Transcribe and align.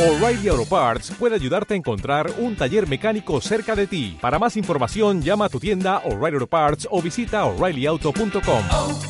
O'Reilly 0.00 0.48
Auto 0.48 0.64
Parts 0.64 1.10
puede 1.18 1.34
ayudarte 1.34 1.74
a 1.74 1.76
encontrar 1.76 2.32
un 2.38 2.56
taller 2.56 2.88
mecánico 2.88 3.38
cerca 3.42 3.76
de 3.76 3.86
ti. 3.86 4.16
Para 4.18 4.38
más 4.38 4.56
información, 4.56 5.20
llama 5.20 5.44
a 5.44 5.48
tu 5.50 5.60
tienda 5.60 5.98
O'Reilly 6.06 6.36
Auto 6.36 6.46
Parts 6.46 6.88
o 6.90 7.02
visita 7.02 7.44
oreillyauto.com. 7.44 8.64
oh, 8.72 9.00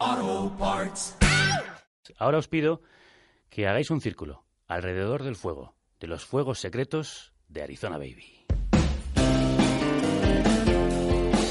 oh, 0.00 0.56
Parts. 0.58 1.14
Ahora 2.16 2.38
os 2.38 2.48
pido 2.48 2.80
que 3.50 3.68
hagáis 3.68 3.90
un 3.90 4.00
círculo 4.00 4.46
alrededor 4.66 5.22
del 5.22 5.36
fuego, 5.36 5.74
de 6.00 6.06
los 6.06 6.24
fuegos 6.24 6.58
secretos 6.58 7.34
de 7.48 7.60
Arizona 7.62 7.98
Baby. 7.98 8.39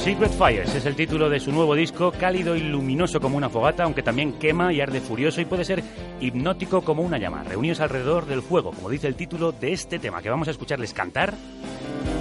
Secret 0.09 0.31
Fires 0.31 0.73
es 0.73 0.87
el 0.87 0.95
título 0.95 1.29
de 1.29 1.39
su 1.39 1.51
nuevo 1.51 1.75
disco, 1.75 2.11
cálido 2.11 2.55
y 2.55 2.61
luminoso 2.61 3.21
como 3.21 3.37
una 3.37 3.47
fogata, 3.47 3.83
aunque 3.83 4.01
también 4.01 4.39
quema 4.39 4.73
y 4.73 4.81
arde 4.81 5.01
furioso 5.01 5.39
y 5.39 5.45
puede 5.45 5.63
ser 5.63 5.83
hipnótico 6.19 6.81
como 6.81 7.03
una 7.03 7.19
llama. 7.19 7.43
Reunidos 7.43 7.79
alrededor 7.79 8.25
del 8.25 8.41
fuego, 8.41 8.71
como 8.71 8.89
dice 8.89 9.05
el 9.05 9.13
título 9.13 9.51
de 9.51 9.71
este 9.71 9.99
tema, 9.99 10.23
que 10.23 10.31
vamos 10.31 10.47
a 10.47 10.51
escucharles 10.51 10.95
cantar 10.95 11.35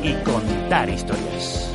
y 0.02 0.12
contar 0.23 0.91
historias. 0.91 1.74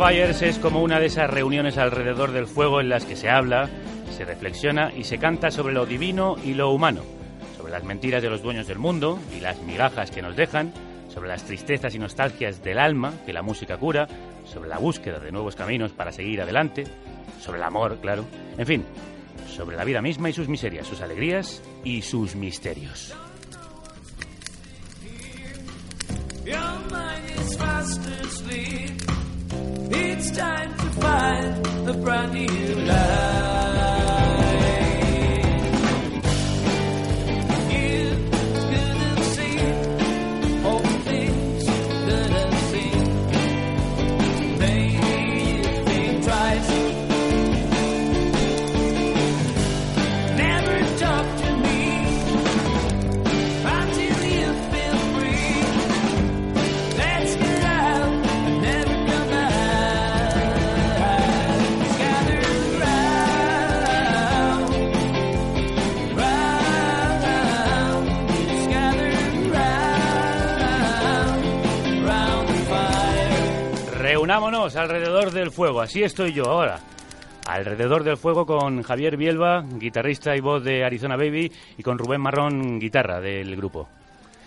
Fires 0.00 0.40
es 0.40 0.58
como 0.58 0.82
una 0.82 0.98
de 0.98 1.06
esas 1.06 1.28
reuniones 1.28 1.76
alrededor 1.76 2.32
del 2.32 2.46
fuego 2.46 2.80
en 2.80 2.88
las 2.88 3.04
que 3.04 3.16
se 3.16 3.28
habla, 3.28 3.68
se 4.16 4.24
reflexiona 4.24 4.90
y 4.96 5.04
se 5.04 5.18
canta 5.18 5.50
sobre 5.50 5.74
lo 5.74 5.84
divino 5.84 6.36
y 6.42 6.54
lo 6.54 6.70
humano, 6.70 7.02
sobre 7.58 7.70
las 7.70 7.84
mentiras 7.84 8.22
de 8.22 8.30
los 8.30 8.42
dueños 8.42 8.66
del 8.66 8.78
mundo 8.78 9.18
y 9.36 9.40
las 9.40 9.60
migajas 9.60 10.10
que 10.10 10.22
nos 10.22 10.36
dejan, 10.36 10.72
sobre 11.12 11.28
las 11.28 11.44
tristezas 11.44 11.94
y 11.94 11.98
nostalgias 11.98 12.62
del 12.62 12.78
alma 12.78 13.12
que 13.26 13.34
la 13.34 13.42
música 13.42 13.76
cura, 13.76 14.08
sobre 14.46 14.70
la 14.70 14.78
búsqueda 14.78 15.18
de 15.18 15.32
nuevos 15.32 15.54
caminos 15.54 15.92
para 15.92 16.12
seguir 16.12 16.40
adelante, 16.40 16.84
sobre 17.38 17.58
el 17.58 17.64
amor, 17.64 17.98
claro, 18.00 18.24
en 18.56 18.66
fin, 18.66 18.84
sobre 19.54 19.76
la 19.76 19.84
vida 19.84 20.00
misma 20.00 20.30
y 20.30 20.32
sus 20.32 20.48
miserias, 20.48 20.86
sus 20.86 21.02
alegrías 21.02 21.62
y 21.84 22.00
sus 22.00 22.34
misterios. 22.36 23.14
It's 29.92 30.30
time 30.30 30.72
to 30.78 30.86
find 31.00 31.88
a 31.88 31.92
brand 31.94 32.32
new 32.32 32.74
life. 32.86 33.79
Alrededor 74.80 75.30
del 75.30 75.50
fuego, 75.50 75.80
así 75.80 76.02
estoy 76.02 76.32
yo 76.32 76.44
ahora. 76.46 76.80
Alrededor 77.46 78.04
del 78.04 78.16
fuego 78.16 78.46
con 78.46 78.82
Javier 78.82 79.16
Bielba, 79.16 79.62
guitarrista 79.62 80.36
y 80.36 80.40
voz 80.40 80.62
de 80.62 80.84
Arizona 80.84 81.16
Baby, 81.16 81.50
y 81.76 81.82
con 81.82 81.98
Rubén 81.98 82.20
Marrón, 82.20 82.78
guitarra 82.78 83.20
del 83.20 83.56
grupo. 83.56 83.88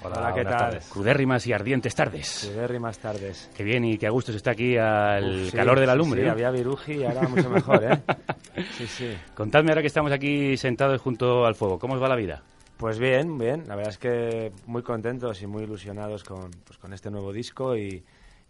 Hola, 0.04 0.34
¿qué 0.36 0.44
tal? 0.44 0.80
Crudérrimas 0.92 1.48
y 1.48 1.54
ardientes 1.54 1.96
tardes. 1.96 2.50
Cudérrimas 2.52 3.00
tardes. 3.00 3.50
Qué 3.56 3.64
bien 3.64 3.86
y 3.86 3.98
qué 3.98 4.08
a 4.08 4.10
gusto 4.10 4.32
se 4.32 4.38
está 4.38 4.52
aquí 4.52 4.76
al 4.76 5.44
Uf, 5.44 5.52
sí, 5.52 5.58
calor 5.58 5.80
de 5.80 5.86
la 5.86 5.94
sí, 5.94 5.98
lumbre. 5.98 6.22
Sí, 6.22 6.28
¿eh? 6.28 6.32
había 6.32 6.52
viruji 6.52 6.94
y 6.94 7.04
ahora 7.06 7.22
mucho 7.28 7.50
mejor, 7.50 7.84
¿eh? 7.84 8.00
Sí, 8.78 8.86
sí. 8.86 9.18
Contadme 9.34 9.72
ahora 9.72 9.82
que 9.82 9.88
estamos 9.88 10.12
aquí 10.12 10.58
sentados 10.58 11.02
junto 11.02 11.46
al 11.46 11.56
fuego, 11.56 11.80
¿cómo 11.80 11.94
os 11.94 12.02
va 12.02 12.10
la 12.10 12.16
vida? 12.16 12.44
Pues 12.78 13.00
bien, 13.00 13.38
bien. 13.38 13.64
La 13.68 13.76
verdad 13.76 13.92
es 13.92 13.98
que 13.98 14.52
muy 14.66 14.84
contentos 14.84 15.42
y 15.42 15.48
muy 15.48 15.64
ilusionados 15.64 16.24
con, 16.24 16.52
pues, 16.66 16.78
con 16.78 16.92
este 16.94 17.10
nuevo 17.10 17.32
disco 17.32 17.78
y, 17.78 18.04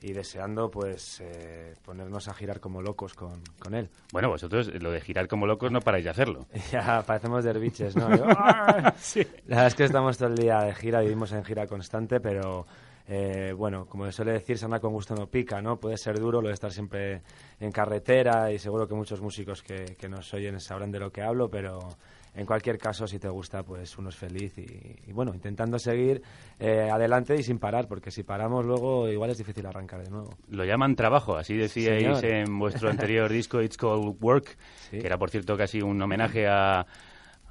y 0.03 0.11
deseando 0.11 0.69
pues 0.69 1.21
eh, 1.21 1.75
ponernos 1.81 2.27
a 2.27 2.33
girar 2.33 2.59
como 2.59 2.81
locos 2.81 3.13
con, 3.13 3.41
con 3.57 3.73
él. 3.73 3.89
Bueno, 4.11 4.29
vosotros 4.29 4.69
lo 4.81 4.91
de 4.91 5.01
girar 5.01 5.27
como 5.27 5.47
locos 5.47 5.71
no 5.71 5.79
paráis 5.79 6.03
de 6.03 6.11
hacerlo. 6.11 6.45
Ya 6.71 7.01
parecemos 7.03 7.43
derviches, 7.43 7.95
¿no? 7.95 8.09
Yo, 8.15 8.25
¡ah! 8.27 8.93
La 9.47 9.55
verdad 9.55 9.67
es 9.67 9.75
que 9.75 9.85
estamos 9.85 10.17
todo 10.17 10.29
el 10.29 10.35
día 10.35 10.59
de 10.59 10.75
gira, 10.75 10.99
vivimos 10.99 11.31
en 11.31 11.43
gira 11.45 11.65
constante, 11.67 12.19
pero 12.19 12.67
eh, 13.07 13.53
bueno, 13.55 13.85
como 13.85 14.11
suele 14.11 14.33
decir, 14.33 14.57
se 14.57 14.65
anda 14.65 14.79
con 14.79 14.91
gusto 14.91 15.15
no 15.15 15.27
pica, 15.27 15.61
¿no? 15.61 15.77
Puede 15.77 15.97
ser 15.97 16.19
duro 16.19 16.41
lo 16.41 16.49
de 16.49 16.53
estar 16.53 16.71
siempre 16.71 17.21
en 17.59 17.71
carretera 17.71 18.51
y 18.51 18.59
seguro 18.59 18.87
que 18.87 18.95
muchos 18.95 19.21
músicos 19.21 19.63
que, 19.63 19.95
que 19.97 20.09
nos 20.09 20.33
oyen 20.33 20.59
sabrán 20.59 20.91
de 20.91 20.99
lo 20.99 21.11
que 21.11 21.21
hablo, 21.21 21.49
pero 21.49 21.79
en 22.35 22.45
cualquier 22.45 22.77
caso, 22.77 23.05
si 23.07 23.19
te 23.19 23.29
gusta, 23.29 23.63
pues 23.63 23.97
uno 23.97 24.09
es 24.09 24.15
feliz 24.15 24.57
y, 24.57 25.09
y 25.09 25.11
bueno, 25.13 25.33
intentando 25.33 25.77
seguir 25.77 26.21
eh, 26.59 26.89
adelante 26.91 27.35
y 27.35 27.43
sin 27.43 27.59
parar, 27.59 27.87
porque 27.87 28.09
si 28.11 28.23
paramos 28.23 28.65
luego 28.65 29.07
igual 29.09 29.29
es 29.29 29.37
difícil 29.37 29.65
arrancar 29.65 30.03
de 30.03 30.09
nuevo. 30.09 30.31
Lo 30.49 30.65
llaman 30.65 30.95
trabajo, 30.95 31.35
así 31.37 31.55
decíais 31.55 32.19
señor. 32.19 32.25
en 32.25 32.57
vuestro 32.59 32.89
anterior 32.89 33.31
disco 33.31 33.61
It's 33.61 33.77
Called 33.77 34.15
Work, 34.19 34.57
Sí. 34.89 34.99
que 34.99 35.05
era 35.05 35.17
por 35.17 35.29
cierto 35.29 35.55
casi 35.57 35.81
un 35.81 36.01
homenaje 36.01 36.47
a, 36.47 36.85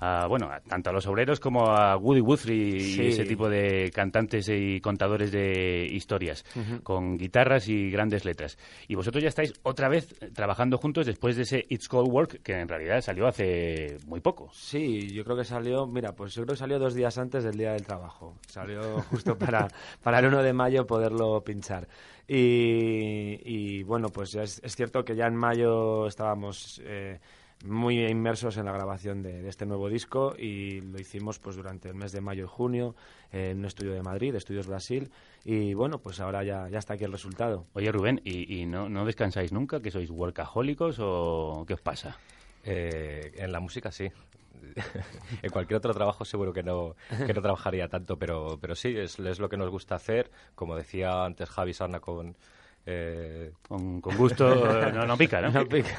a, 0.04 0.26
bueno, 0.26 0.46
a- 0.50 0.58
tanto 0.60 0.90
a 0.90 0.92
los 0.92 1.06
obreros 1.06 1.38
como 1.38 1.66
a 1.68 1.96
Woody 1.96 2.20
Guthrie 2.20 2.80
Sí. 2.80 3.02
y 3.02 3.06
ese 3.08 3.24
tipo 3.24 3.48
de 3.48 3.90
cantantes 3.94 4.48
y 4.48 4.80
contadores 4.80 5.30
de 5.30 5.86
historias, 5.90 6.44
con 6.82 7.16
guitarras 7.16 7.68
y 7.68 7.88
grandes 7.90 8.24
letras. 8.24 8.58
Y 8.88 8.96
vosotros 8.96 9.22
ya 9.22 9.28
estáis 9.28 9.52
otra 9.62 9.88
vez 9.88 10.08
trabajando 10.34 10.76
juntos 10.78 11.06
después 11.06 11.36
de 11.36 11.42
ese 11.42 11.64
It's 11.68 11.88
Called 11.88 12.10
Work, 12.10 12.42
que 12.42 12.54
en 12.58 12.68
realidad 12.68 13.00
salió 13.00 13.28
hace 13.28 13.98
muy 14.06 14.20
poco. 14.20 14.50
Sí, 14.52 15.08
yo 15.12 15.22
creo 15.24 15.36
que 15.36 15.44
salió, 15.44 15.86
mira, 15.86 16.12
pues 16.14 16.34
yo 16.34 16.42
creo 16.42 16.54
que 16.54 16.58
salió 16.58 16.78
dos 16.80 16.94
días 16.94 17.16
antes 17.18 17.44
del 17.44 17.56
Día 17.56 17.72
del 17.72 17.84
Trabajo. 17.86 18.34
Salió 18.48 19.02
justo 19.02 19.38
para, 19.38 19.68
para 20.02 20.18
el 20.18 20.26
1 20.26 20.42
de 20.42 20.52
mayo 20.52 20.84
poderlo 20.86 21.42
pinchar. 21.44 21.86
Y, 22.26 23.38
y, 23.44 23.82
bueno, 23.84 24.08
pues 24.08 24.34
es, 24.34 24.60
es 24.64 24.74
cierto 24.74 25.04
que 25.04 25.14
ya 25.14 25.26
en 25.26 25.36
mayo 25.36 26.06
estábamos 26.06 26.80
eh, 26.84 27.20
muy 27.62 28.04
inmersos 28.04 28.56
en 28.56 28.66
la 28.66 28.72
grabación 28.72 29.22
de, 29.22 29.42
de 29.42 29.48
este 29.48 29.66
nuevo 29.66 29.88
disco 29.88 30.34
y 30.36 30.80
lo 30.80 31.00
hicimos 31.00 31.38
pues 31.38 31.56
durante 31.56 31.88
el 31.88 31.94
mes 31.94 32.12
de 32.12 32.20
mayo 32.20 32.44
y 32.44 32.48
junio 32.48 32.94
en 33.30 33.58
un 33.58 33.64
estudio 33.64 33.92
de 33.92 34.02
Madrid, 34.02 34.34
Estudios 34.34 34.66
Brasil, 34.66 35.10
y 35.44 35.74
bueno, 35.74 35.98
pues 35.98 36.20
ahora 36.20 36.44
ya, 36.44 36.68
ya 36.68 36.78
está 36.78 36.94
aquí 36.94 37.04
el 37.04 37.12
resultado. 37.12 37.66
Oye, 37.72 37.90
Rubén, 37.90 38.20
¿y, 38.24 38.60
y 38.60 38.66
no, 38.66 38.88
no 38.88 39.04
descansáis 39.04 39.52
nunca? 39.52 39.80
¿Que 39.80 39.90
sois 39.90 40.10
workahólicos 40.10 40.98
o 41.00 41.64
qué 41.66 41.74
os 41.74 41.80
pasa? 41.80 42.18
Eh, 42.64 43.32
en 43.36 43.52
la 43.52 43.60
música 43.60 43.90
sí. 43.90 44.10
en 45.42 45.50
cualquier 45.50 45.78
otro 45.78 45.92
trabajo 45.92 46.24
seguro 46.24 46.52
que 46.52 46.62
no, 46.62 46.94
que 47.26 47.34
no 47.34 47.42
trabajaría 47.42 47.88
tanto, 47.88 48.16
pero, 48.16 48.58
pero 48.60 48.74
sí, 48.74 48.94
es, 48.96 49.18
es 49.18 49.38
lo 49.40 49.48
que 49.48 49.56
nos 49.56 49.70
gusta 49.70 49.96
hacer. 49.96 50.30
Como 50.54 50.76
decía 50.76 51.24
antes 51.24 51.48
Javi 51.50 51.74
Sarna 51.74 52.00
con... 52.00 52.36
eh, 52.84 53.52
Con, 53.68 54.00
con 54.00 54.16
gusto 54.16 54.46
eh, 54.86 54.92
no, 54.92 55.06
no 55.06 55.16
pica, 55.16 55.40
¿no? 55.40 55.50
No 55.50 55.64
pica. 55.68 55.96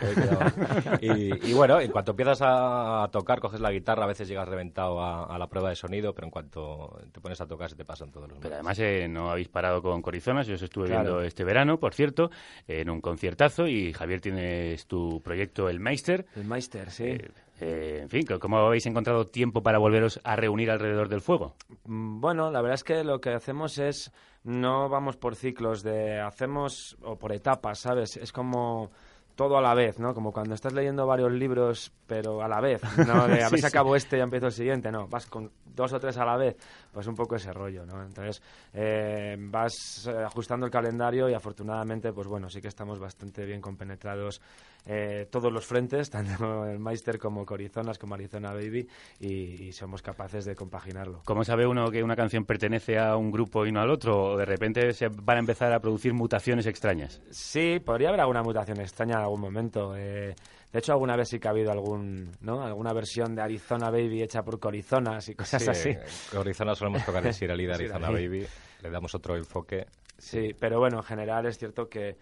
y, 1.01 1.49
y 1.49 1.53
bueno, 1.53 1.79
en 1.79 1.91
cuanto 1.91 2.11
empiezas 2.11 2.41
a, 2.41 3.03
a 3.03 3.07
tocar, 3.11 3.39
coges 3.39 3.61
la 3.61 3.71
guitarra, 3.71 4.03
a 4.03 4.07
veces 4.07 4.27
llegas 4.27 4.47
reventado 4.47 5.01
a, 5.01 5.25
a 5.25 5.37
la 5.37 5.47
prueba 5.47 5.69
de 5.69 5.75
sonido, 5.75 6.13
pero 6.13 6.27
en 6.27 6.31
cuanto 6.31 6.99
te 7.11 7.19
pones 7.21 7.39
a 7.41 7.47
tocar 7.47 7.69
se 7.69 7.75
te 7.75 7.85
pasan 7.85 8.11
todos 8.11 8.29
los 8.29 8.39
Pero 8.39 8.55
además 8.55 8.77
eh, 8.79 9.07
no 9.07 9.31
habéis 9.31 9.47
parado 9.49 9.81
con 9.81 10.01
Corizonas, 10.01 10.47
yo 10.47 10.55
os 10.55 10.61
estuve 10.61 10.87
Claro. 10.87 11.03
viendo 11.03 11.21
este 11.23 11.43
verano, 11.43 11.79
por 11.79 11.93
cierto, 11.93 12.29
en 12.67 12.89
un 12.89 12.99
conciertazo 13.01 13.67
y 13.67 13.93
Javier 13.93 14.19
tienes 14.21 14.85
tu 14.87 15.21
proyecto 15.21 15.69
El 15.69 15.79
Meister. 15.79 16.25
El 16.35 16.45
Meister, 16.45 16.91
sí. 16.91 17.03
Eh, 17.05 17.31
eh, 17.61 17.99
en 18.01 18.09
fin, 18.09 18.25
¿cómo 18.41 18.57
habéis 18.57 18.85
encontrado 18.87 19.25
tiempo 19.25 19.63
para 19.63 19.77
volveros 19.77 20.19
a 20.23 20.35
reunir 20.35 20.69
alrededor 20.69 21.07
del 21.07 21.21
fuego? 21.21 21.55
Mm, 21.85 22.19
Bueno, 22.19 22.51
la 22.51 22.61
verdad 22.61 22.75
es 22.75 22.83
que 22.83 23.03
lo 23.03 23.21
que 23.21 23.29
hacemos 23.29 23.77
es, 23.77 24.11
no 24.43 24.89
vamos 24.89 25.17
por 25.17 25.35
ciclos 25.35 25.83
de, 25.83 26.19
hacemos, 26.19 26.97
o 27.01 27.17
por 27.17 27.31
etapas, 27.33 27.79
¿sabes? 27.79 28.17
Es 28.17 28.31
como 28.31 28.91
todo 29.35 29.57
a 29.57 29.61
la 29.61 29.73
vez, 29.73 29.99
¿no? 29.99 30.13
Como 30.13 30.31
cuando 30.31 30.53
estás 30.53 30.73
leyendo 30.73 31.07
varios 31.07 31.31
libros, 31.31 31.91
pero 32.05 32.41
a 32.43 32.47
la 32.47 32.61
vez, 32.61 32.81
¿no? 32.97 33.27
De 33.27 33.43
a 33.43 33.49
ver 33.49 33.59
si 33.59 33.65
acabo 33.65 33.95
este 33.95 34.17
y 34.17 34.21
empiezo 34.21 34.47
el 34.47 34.51
siguiente, 34.51 34.91
no, 34.91 35.07
vas 35.07 35.25
con 35.25 35.51
dos 35.65 35.91
o 35.93 35.99
tres 35.99 36.17
a 36.17 36.25
la 36.25 36.37
vez, 36.37 36.55
pues 36.91 37.07
un 37.07 37.15
poco 37.15 37.35
ese 37.35 37.51
rollo, 37.51 37.85
¿no? 37.85 38.03
Entonces, 38.03 38.41
eh, 38.73 39.35
vas 39.39 40.07
eh, 40.07 40.23
ajustando 40.23 40.65
el 40.65 40.71
calendario 40.71 41.29
y 41.29 41.33
afortunadamente, 41.33 42.13
pues 42.13 42.27
bueno, 42.27 42.49
sí 42.49 42.61
que 42.61 42.67
estamos 42.67 42.99
bastante 42.99 43.45
bien 43.45 43.61
compenetrados 43.61 44.39
eh, 44.85 45.27
todos 45.31 45.51
los 45.51 45.65
frentes, 45.65 46.09
tanto 46.11 46.65
el 46.65 46.79
Meister 46.79 47.17
como 47.19 47.45
Corizonas, 47.45 47.97
como 47.97 48.15
Arizona 48.15 48.53
Baby, 48.53 48.87
y, 49.19 49.63
y 49.67 49.71
somos 49.71 50.01
capaces 50.01 50.45
de 50.45 50.55
compaginarlo. 50.55 51.21
¿Cómo 51.25 51.43
sabe 51.43 51.65
uno 51.65 51.89
que 51.91 52.03
una 52.03 52.15
canción 52.15 52.45
pertenece 52.45 52.97
a 52.99 53.15
un 53.15 53.31
grupo 53.31 53.65
y 53.65 53.71
no 53.71 53.81
al 53.81 53.89
otro? 53.89 54.31
¿O 54.33 54.37
de 54.37 54.45
repente 54.45 54.91
se 54.93 55.07
van 55.09 55.37
a 55.37 55.39
empezar 55.39 55.71
a 55.73 55.79
producir 55.79 56.13
mutaciones 56.13 56.65
extrañas? 56.65 57.21
Sí, 57.29 57.79
podría 57.79 58.09
haber 58.09 58.21
alguna 58.21 58.43
mutación 58.43 58.79
extraña 58.81 59.15
en 59.15 59.21
algún 59.21 59.41
momento. 59.41 59.95
eh, 59.95 60.35
de 60.71 60.79
hecho, 60.79 60.91
alguna 60.93 61.15
vez 61.15 61.29
sí 61.29 61.39
que 61.39 61.47
ha 61.47 61.51
habido 61.51 61.71
algún, 61.71 62.31
¿no? 62.41 62.63
alguna 62.63 62.93
versión 62.93 63.35
de 63.35 63.43
Arizona 63.43 63.91
Baby 63.91 64.23
hecha 64.23 64.41
por 64.41 64.59
Corizonas 64.59 65.29
y 65.29 65.35
cosas 65.35 65.61
Sí, 65.63 65.69
así. 65.69 65.89
en 65.89 66.39
Arizona 66.39 66.73
solemos 66.73 67.05
tocar 67.05 67.23
el 67.27 67.31
Sierra 67.31 67.55
Leader, 67.55 67.75
Sí, 67.77 67.83
Arizona. 67.83 68.09
Baby, 68.09 68.43
le 68.81 68.89
damos 68.89 69.13
otro 69.13 69.35
enfoque. 69.37 69.85
Sí, 70.17 70.55
pero 70.59 70.79
bueno, 70.79 70.97
en 70.97 71.03
general 71.03 71.45
es 71.45 71.59
cierto 71.59 71.87
que, 71.87 72.17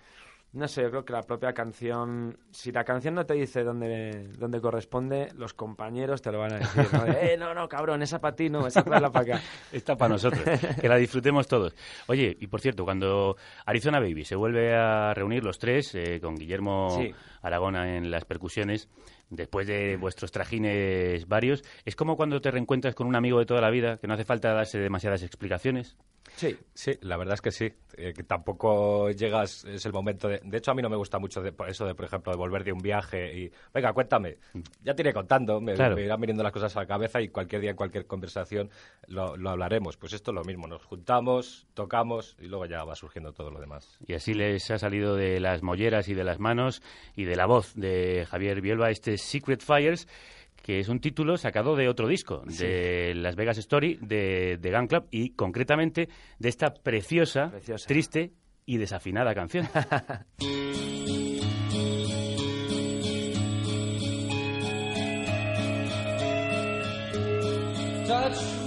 no 0.53 0.67
sé, 0.67 0.81
yo 0.81 0.89
creo 0.89 1.05
que 1.05 1.13
la 1.13 1.23
propia 1.23 1.53
canción, 1.53 2.37
si 2.51 2.71
la 2.73 2.83
canción 2.83 3.15
no 3.15 3.25
te 3.25 3.35
dice 3.35 3.63
dónde, 3.63 4.27
dónde 4.37 4.59
corresponde, 4.59 5.29
los 5.35 5.53
compañeros 5.53 6.21
te 6.21 6.31
lo 6.31 6.39
van 6.39 6.53
a 6.53 6.57
decir, 6.57 6.87
¿no? 6.91 7.05
De, 7.05 7.33
eh, 7.33 7.37
no, 7.37 7.53
no, 7.53 7.69
cabrón, 7.69 8.01
esa 8.01 8.19
para 8.19 8.35
ti, 8.35 8.49
no, 8.49 8.67
esa 8.67 8.83
para 8.83 9.07
acá. 9.07 9.41
Está 9.71 9.95
para 9.95 10.09
nosotros, 10.13 10.43
que 10.79 10.89
la 10.89 10.97
disfrutemos 10.97 11.47
todos. 11.47 11.73
Oye, 12.07 12.35
y 12.39 12.47
por 12.47 12.59
cierto, 12.59 12.83
cuando 12.83 13.37
Arizona 13.65 13.99
Baby 14.01 14.25
se 14.25 14.35
vuelve 14.35 14.75
a 14.75 15.13
reunir 15.13 15.43
los 15.43 15.57
tres, 15.57 15.95
eh, 15.95 16.19
con 16.21 16.35
Guillermo 16.35 16.89
Sí. 16.99 17.13
Aragona 17.41 17.95
en 17.95 18.11
las 18.11 18.25
percusiones, 18.25 18.89
después 19.29 19.67
de 19.67 19.95
vuestros 19.95 20.31
trajines 20.31 21.27
varios, 21.27 21.63
es 21.85 21.95
como 21.95 22.17
cuando 22.17 22.41
te 22.41 22.51
reencuentras 22.51 22.93
con 22.93 23.07
un 23.07 23.15
amigo 23.15 23.39
de 23.39 23.45
toda 23.45 23.61
la 23.61 23.69
vida, 23.69 23.97
que 23.97 24.07
no 24.07 24.13
hace 24.15 24.25
falta 24.25 24.53
darse 24.53 24.79
demasiadas 24.79 25.23
explicaciones. 25.23 25.95
Sí, 26.35 26.57
Sí, 26.73 26.93
la 27.01 27.17
verdad 27.17 27.35
es 27.35 27.41
que 27.41 27.51
sí. 27.51 27.71
eh, 27.97 28.13
que 28.13 28.23
tampoco 28.23 29.09
llegas, 29.11 29.65
es 29.65 29.85
el 29.85 29.91
momento 29.93 30.27
de... 30.27 30.39
De 30.43 30.57
hecho, 30.57 30.71
a 30.71 30.73
mí 30.73 30.81
no 30.81 30.89
me 30.89 30.95
gusta 30.95 31.19
mucho 31.19 31.41
de, 31.41 31.53
eso 31.67 31.85
de, 31.85 31.93
por 31.93 32.05
ejemplo, 32.05 32.31
de 32.31 32.37
volver 32.37 32.63
de 32.63 32.71
un 32.71 32.79
viaje 32.79 33.37
y... 33.37 33.51
Venga, 33.73 33.91
cuéntame. 33.93 34.37
Ya 34.81 34.95
te 34.95 35.01
iré 35.03 35.13
contando, 35.13 35.59
me, 35.59 35.73
Claro. 35.73 35.95
me 35.95 36.03
irán 36.03 36.19
viniendo 36.21 36.41
las 36.41 36.51
cosas 36.53 36.75
a 36.77 36.79
la 36.81 36.85
cabeza 36.87 37.21
y 37.21 37.27
cualquier 37.27 37.61
día, 37.61 37.71
en 37.71 37.75
cualquier 37.75 38.07
conversación 38.07 38.69
lo, 39.07 39.35
lo 39.37 39.49
hablaremos. 39.49 39.97
Pues 39.97 40.13
esto 40.13 40.31
es 40.31 40.35
lo 40.35 40.43
mismo, 40.43 40.67
nos 40.67 40.83
juntamos, 40.85 41.67
tocamos 41.73 42.35
y 42.39 42.47
luego 42.47 42.65
ya 42.65 42.83
va 42.85 42.95
surgiendo 42.95 43.33
todo 43.33 43.51
lo 43.51 43.59
demás. 43.59 43.99
Y 44.07 44.13
así 44.13 44.33
les 44.33 44.71
ha 44.71 44.77
salido 44.79 45.15
de 45.15 45.39
las 45.41 45.61
molleras 45.61 46.07
y 46.07 46.13
de 46.13 46.23
las 46.23 46.39
manos 46.39 46.81
y 47.15 47.25
de 47.25 47.35
la 47.35 47.45
voz 47.45 47.75
de 47.75 48.25
Javier 48.29 48.61
Bielba 48.61 48.89
este 48.89 49.17
Secret 49.17 49.61
Fires, 49.61 50.07
que 50.61 50.79
es 50.79 50.89
un 50.89 50.99
título 50.99 51.37
sacado 51.37 51.75
de 51.75 51.89
otro 51.89 52.07
disco, 52.07 52.43
de 52.45 53.13
Las 53.15 53.35
Vegas 53.35 53.57
Story, 53.57 53.97
de, 54.01 54.57
de 54.61 54.71
Gun 54.71 54.87
Club 54.87 55.07
y 55.11 55.31
concretamente 55.31 56.09
de 56.39 56.49
esta 56.49 56.73
preciosa, 56.73 57.49
Preciosa. 57.49 57.87
triste 57.87 58.33
y 58.65 58.77
desafinada 58.77 59.33
canción. 59.33 59.67
Touch 68.07 68.60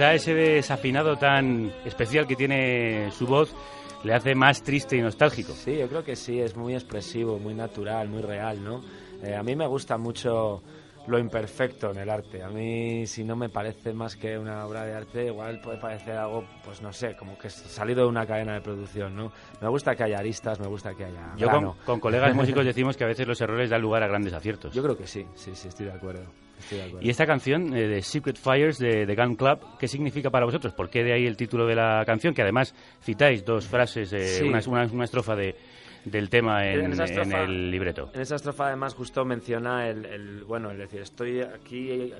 Quizá 0.00 0.14
ese 0.14 0.32
desafinado 0.32 1.18
tan 1.18 1.70
especial 1.84 2.26
que 2.26 2.34
tiene 2.34 3.10
su 3.10 3.26
voz 3.26 3.54
le 4.02 4.14
hace 4.14 4.34
más 4.34 4.62
triste 4.62 4.96
y 4.96 5.02
nostálgico. 5.02 5.52
Sí, 5.52 5.76
yo 5.76 5.88
creo 5.88 6.02
que 6.02 6.16
sí, 6.16 6.40
es 6.40 6.56
muy 6.56 6.72
expresivo, 6.72 7.38
muy 7.38 7.52
natural, 7.52 8.08
muy 8.08 8.22
real, 8.22 8.64
¿no? 8.64 8.80
Eh, 9.22 9.34
a 9.34 9.42
mí 9.42 9.54
me 9.54 9.66
gusta 9.66 9.98
mucho 9.98 10.62
lo 11.06 11.18
imperfecto 11.18 11.90
en 11.90 11.98
el 11.98 12.10
arte. 12.10 12.42
A 12.42 12.48
mí, 12.48 13.06
si 13.06 13.24
no 13.24 13.34
me 13.34 13.48
parece 13.48 13.92
más 13.92 14.16
que 14.16 14.38
una 14.38 14.64
obra 14.66 14.84
de 14.84 14.94
arte, 14.94 15.26
igual 15.26 15.60
puede 15.60 15.78
parecer 15.78 16.16
algo, 16.16 16.44
pues 16.64 16.82
no 16.82 16.92
sé, 16.92 17.16
como 17.16 17.36
que 17.38 17.50
salido 17.50 18.02
de 18.02 18.08
una 18.08 18.26
cadena 18.26 18.54
de 18.54 18.60
producción, 18.60 19.16
¿no? 19.16 19.32
Me 19.60 19.68
gusta 19.68 19.96
que 19.96 20.04
haya 20.04 20.18
aristas, 20.18 20.60
me 20.60 20.66
gusta 20.68 20.94
que 20.94 21.06
haya 21.06 21.34
Yo 21.36 21.48
con, 21.84 21.98
colegas 22.00 22.34
músicos 22.36 22.64
decimos 22.64 22.96
que 22.96 23.04
a 23.04 23.08
veces 23.08 23.26
los 23.26 23.40
errores 23.40 23.70
dan 23.70 23.80
lugar 23.82 24.02
a 24.02 24.08
grandes 24.08 24.32
aciertos. 24.34 24.72
Yo 24.74 24.82
creo 24.82 24.96
que 24.96 25.06
sí, 25.06 25.26
sí, 25.34 25.52
sí, 25.54 25.68
estoy 25.68 25.86
de 25.86 25.92
acuerdo. 25.92 26.22
Estoy 26.58 26.78
de 26.78 26.84
acuerdo. 26.84 27.06
Y 27.06 27.10
esta 27.10 27.26
canción 27.26 27.74
eh, 27.74 27.88
de 27.88 28.02
Secret 28.02 28.36
Fires 28.36 28.78
de, 28.78 29.06
de 29.06 29.14
Gun 29.16 29.34
Club, 29.34 29.58
¿qué 29.78 29.88
significa 29.88 30.28
para 30.30 30.44
vosotros? 30.44 30.74
¿Por 30.74 30.90
qué 30.90 31.02
de 31.02 31.14
ahí 31.14 31.26
el 31.26 31.36
título 31.36 31.66
de 31.66 31.74
la 31.74 32.04
canción? 32.04 32.34
Que 32.34 32.42
además 32.42 32.74
citáis 33.02 33.44
dos 33.44 33.66
frases, 33.66 34.12
eh, 34.12 34.26
Sí. 34.26 34.44
una, 34.44 34.60
una- 34.66 34.92
una 34.92 35.04
estrofa 35.04 35.34
de, 35.34 35.56
del 36.04 36.30
tema 36.30 36.66
en, 36.66 36.80
En 36.86 36.92
estrofa- 36.92 37.22
en 37.22 37.32
el 37.50 37.70
libreto. 37.70 38.10
En 38.14 38.20
esa 38.22 38.36
estrofa 38.36 38.68
además 38.68 38.94
justo 38.94 39.24
menciona 39.24 39.88
el, 39.88 40.04
el- 40.06 40.44
bueno, 40.44 40.70
es 40.70 40.78
decir, 40.78 41.00
estoy 41.02 41.40
aquí 41.42 41.90
eh, 41.90 42.14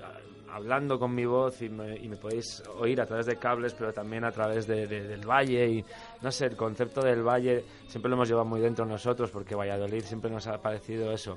hablando 0.53 0.99
con 0.99 1.15
mi 1.15 1.25
voz 1.25 1.63
y 1.63 1.69
me, 1.69 1.97
y 1.97 2.09
me 2.09 2.17
podéis 2.17 2.63
oír 2.79 3.01
a 3.01 3.07
través 3.07 3.27
de 3.27 3.37
cables, 3.37 3.73
pero 3.75 3.93
también 3.93 4.25
a 4.25 4.33
través 4.33 4.67
de- 4.67 4.87
de- 4.87 5.07
del 5.07 5.27
valle 5.27 5.67
y 5.69 5.85
no 6.23 6.31
sé, 6.31 6.47
el 6.47 6.57
concepto 6.57 7.01
del 7.03 7.23
valle 7.23 7.65
siempre 7.87 8.09
lo 8.11 8.17
hemos 8.17 8.29
llevado 8.29 8.45
muy 8.47 8.61
dentro 8.61 8.85
nosotros 8.85 9.31
porque 9.31 9.55
Valladolid 9.55 10.03
siempre 10.03 10.31
nos 10.31 10.47
ha 10.47 10.59
parecido 10.61 11.13
eso. 11.13 11.37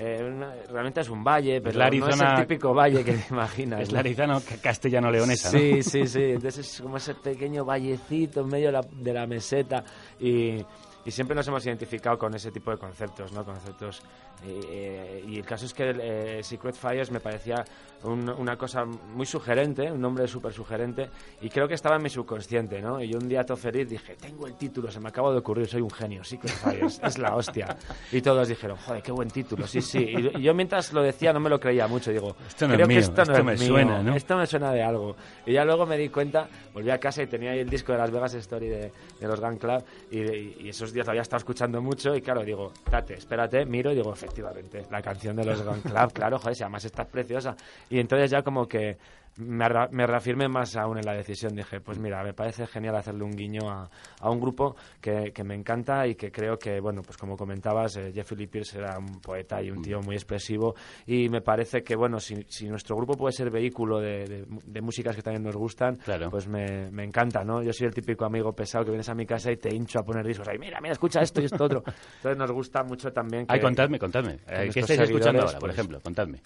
Eh, 0.00 0.22
una- 0.24 0.54
realmente 0.70 1.00
es 1.00 1.08
un 1.10 1.24
valle, 1.24 1.60
pero 1.60 1.76
la 1.78 1.90
no 1.90 1.96
es 1.96 2.02
Arizona- 2.04 2.34
el 2.40 2.46
típico 2.46 2.72
valle 2.72 3.04
que 3.04 3.14
te 3.14 3.24
imaginas. 3.34 3.80
Es 3.82 3.92
la 3.92 3.98
arizano 3.98 4.40
castellano-leonesa, 4.62 5.52
¿no? 5.52 5.58
Sí, 5.58 5.82
sí, 5.82 6.06
sí. 6.06 6.22
Entonces 6.22 6.58
es 6.72 6.80
como 6.80 6.96
ese 6.98 7.14
pequeño 7.16 7.64
vallecito 7.64 8.40
en 8.42 8.46
medio 8.48 8.66
de 8.66 8.72
la, 8.72 8.80
de 8.90 9.12
la 9.12 9.26
meseta 9.26 9.82
y, 10.20 10.64
y 11.08 11.10
siempre 11.10 11.34
nos 11.34 11.48
hemos 11.48 11.64
identificado 11.64 12.18
con 12.18 12.34
ese 12.34 12.50
tipo 12.52 12.70
de 12.70 12.76
conceptos, 12.76 13.32
¿no? 13.32 13.42
Conceptos. 13.44 14.02
eh, 14.46 15.24
y 15.26 15.38
el 15.38 15.44
caso 15.44 15.66
es 15.66 15.74
que 15.74 15.90
eh, 16.00 16.42
Secret 16.44 16.76
Fires 16.76 17.10
me 17.10 17.18
parecía 17.18 17.64
un- 18.04 18.28
una 18.28 18.56
cosa 18.56 18.84
muy 18.84 19.26
sugerente, 19.26 19.90
un 19.90 20.00
nombre 20.00 20.28
súper 20.28 20.52
sugerente, 20.52 21.08
y 21.40 21.48
creo 21.48 21.66
que 21.66 21.74
estaba 21.74 21.96
en 21.96 22.02
mi 22.02 22.08
subconsciente, 22.10 22.80
¿no? 22.80 23.00
Y 23.02 23.08
yo 23.08 23.18
un 23.18 23.28
día 23.28 23.42
todo 23.44 23.56
feliz 23.56 23.88
dije, 23.88 24.14
tengo 24.14 24.46
el 24.46 24.54
título, 24.54 24.90
se 24.92 25.00
me 25.00 25.08
acaba 25.08 25.32
de 25.32 25.38
ocurrir, 25.38 25.66
soy 25.66 25.80
un 25.80 25.90
genio, 25.90 26.22
Secret 26.22 26.52
Fires, 26.52 27.00
es 27.02 27.18
la 27.18 27.34
hostia. 27.34 27.76
Y 28.12 28.20
todos 28.22 28.46
dijeron, 28.46 28.76
joder, 28.76 29.02
qué 29.02 29.10
buen 29.10 29.28
título, 29.30 29.66
sí, 29.66 29.80
sí. 29.82 29.98
Y, 29.98 30.38
y 30.38 30.42
yo 30.42 30.54
mientras 30.54 30.92
lo 30.92 31.02
decía 31.02 31.32
no 31.32 31.40
me 31.40 31.50
lo 31.50 31.58
creía 31.58 31.88
mucho, 31.88 32.12
digo, 32.12 32.36
Esto 32.46 32.68
no 32.68 32.74
es 32.74 32.76
creo 32.76 32.86
que 32.86 32.94
mío, 32.94 33.00
esto 33.00 33.16
no 33.16 33.22
esto 33.22 33.38
es 33.38 33.44
me 33.44 33.54
mío, 33.56 33.66
suena, 33.68 34.02
¿no? 34.02 34.14
Esto 34.14 34.36
me 34.36 34.46
suena 34.46 34.72
de 34.72 34.82
algo. 34.84 35.16
Y 35.46 35.52
ya 35.54 35.64
luego 35.64 35.84
me 35.86 35.96
di 35.98 36.10
cuenta, 36.10 36.48
volví 36.72 36.90
a 36.90 36.98
casa 36.98 37.22
y 37.22 37.26
tenía 37.26 37.50
ahí 37.52 37.58
el 37.60 37.70
disco 37.70 37.90
de 37.92 37.98
Las 37.98 38.10
Vegas 38.10 38.34
Story 38.34 38.68
de, 38.68 38.92
de 39.18 39.26
los 39.26 39.40
Gun 39.40 39.56
Club, 39.56 39.82
y, 40.12 40.18
y- 40.20 40.56
y 40.60 40.68
esos 40.68 40.92
días 40.98 41.06
lo 41.06 41.12
había 41.12 41.22
escuchando 41.22 41.80
mucho, 41.80 42.14
y 42.14 42.20
claro, 42.20 42.42
digo, 42.44 42.72
date, 42.90 43.14
espérate, 43.14 43.64
miro 43.64 43.92
y 43.92 43.94
digo, 43.94 44.12
efectivamente, 44.12 44.84
la 44.90 45.00
canción 45.00 45.36
de 45.36 45.44
los 45.44 45.62
Gun 45.62 45.80
Club, 45.80 46.12
claro, 46.12 46.38
joder, 46.38 46.56
si 46.56 46.62
además 46.62 46.84
está 46.84 47.04
preciosa. 47.04 47.56
Y 47.88 47.98
entonces 47.98 48.30
ya 48.30 48.42
como 48.42 48.66
que 48.66 48.98
me, 49.38 50.06
reafirmé 50.06 50.48
más 50.48 50.76
aún 50.76 50.98
en 50.98 51.04
la 51.06 51.14
decisión. 51.14 51.54
Dije, 51.54 51.80
pues 51.80 51.98
mira, 51.98 52.22
me 52.22 52.34
parece 52.34 52.66
genial 52.66 52.96
hacerle 52.96 53.24
un 53.24 53.34
guiño 53.36 53.70
a, 53.70 53.88
a 54.20 54.30
un 54.30 54.40
grupo 54.40 54.76
que, 55.00 55.32
que 55.32 55.44
me 55.44 55.54
encanta 55.54 56.06
y 56.06 56.14
que 56.14 56.30
creo 56.30 56.58
que, 56.58 56.80
bueno, 56.80 57.02
pues 57.02 57.16
como 57.16 57.36
comentabas, 57.36 57.96
eh, 57.96 58.12
Jeff 58.14 58.32
Lee 58.32 58.46
Pierce 58.46 58.78
era 58.78 58.98
un 58.98 59.20
poeta 59.20 59.62
y 59.62 59.70
un 59.70 59.80
tío 59.82 60.00
muy 60.00 60.16
expresivo 60.16 60.74
y 61.06 61.28
me 61.28 61.40
parece 61.40 61.82
que, 61.82 61.96
bueno, 61.96 62.20
si, 62.20 62.44
si 62.48 62.68
nuestro 62.68 62.96
grupo 62.96 63.14
puede 63.14 63.32
ser 63.32 63.50
vehículo 63.50 64.00
de, 64.00 64.24
de- 64.26 64.46
de 64.66 64.80
músicas 64.80 65.14
que 65.16 65.22
también 65.22 65.42
nos 65.44 65.56
gustan, 65.56 65.96
Claro. 65.96 66.30
pues 66.30 66.46
me, 66.48 66.90
me 66.90 67.04
encanta, 67.04 67.44
¿no? 67.44 67.62
Yo 67.62 67.72
soy 67.72 67.86
el 67.86 67.94
típico 67.94 68.24
amigo 68.24 68.52
pesado 68.52 68.84
que 68.84 68.90
vienes 68.90 69.08
a 69.08 69.14
mi 69.14 69.26
casa 69.26 69.50
y 69.52 69.56
te 69.56 69.74
hincho 69.74 69.98
a 70.00 70.02
poner 70.04 70.26
discos 70.26 70.48
ahí, 70.48 70.58
mira, 70.58 70.80
mira, 70.80 70.92
escucha 70.92 71.20
esto 71.20 71.40
y 71.40 71.44
esto 71.44 71.64
otro. 71.64 71.82
Entonces 72.16 72.36
nos 72.36 72.50
gusta 72.52 72.82
mucho 72.82 73.12
también 73.12 73.46
que... 73.46 73.54
Ay, 73.54 73.60
contadme, 73.60 73.98
contadme. 73.98 74.38
Eh, 74.48 74.70
¿Qué 74.72 74.80
estáis 74.80 75.00
escuchando 75.00 75.42
ahora, 75.42 75.58
por 75.58 75.68
pues, 75.68 75.74
ejemplo? 75.78 76.00
Contadme. 76.00 76.40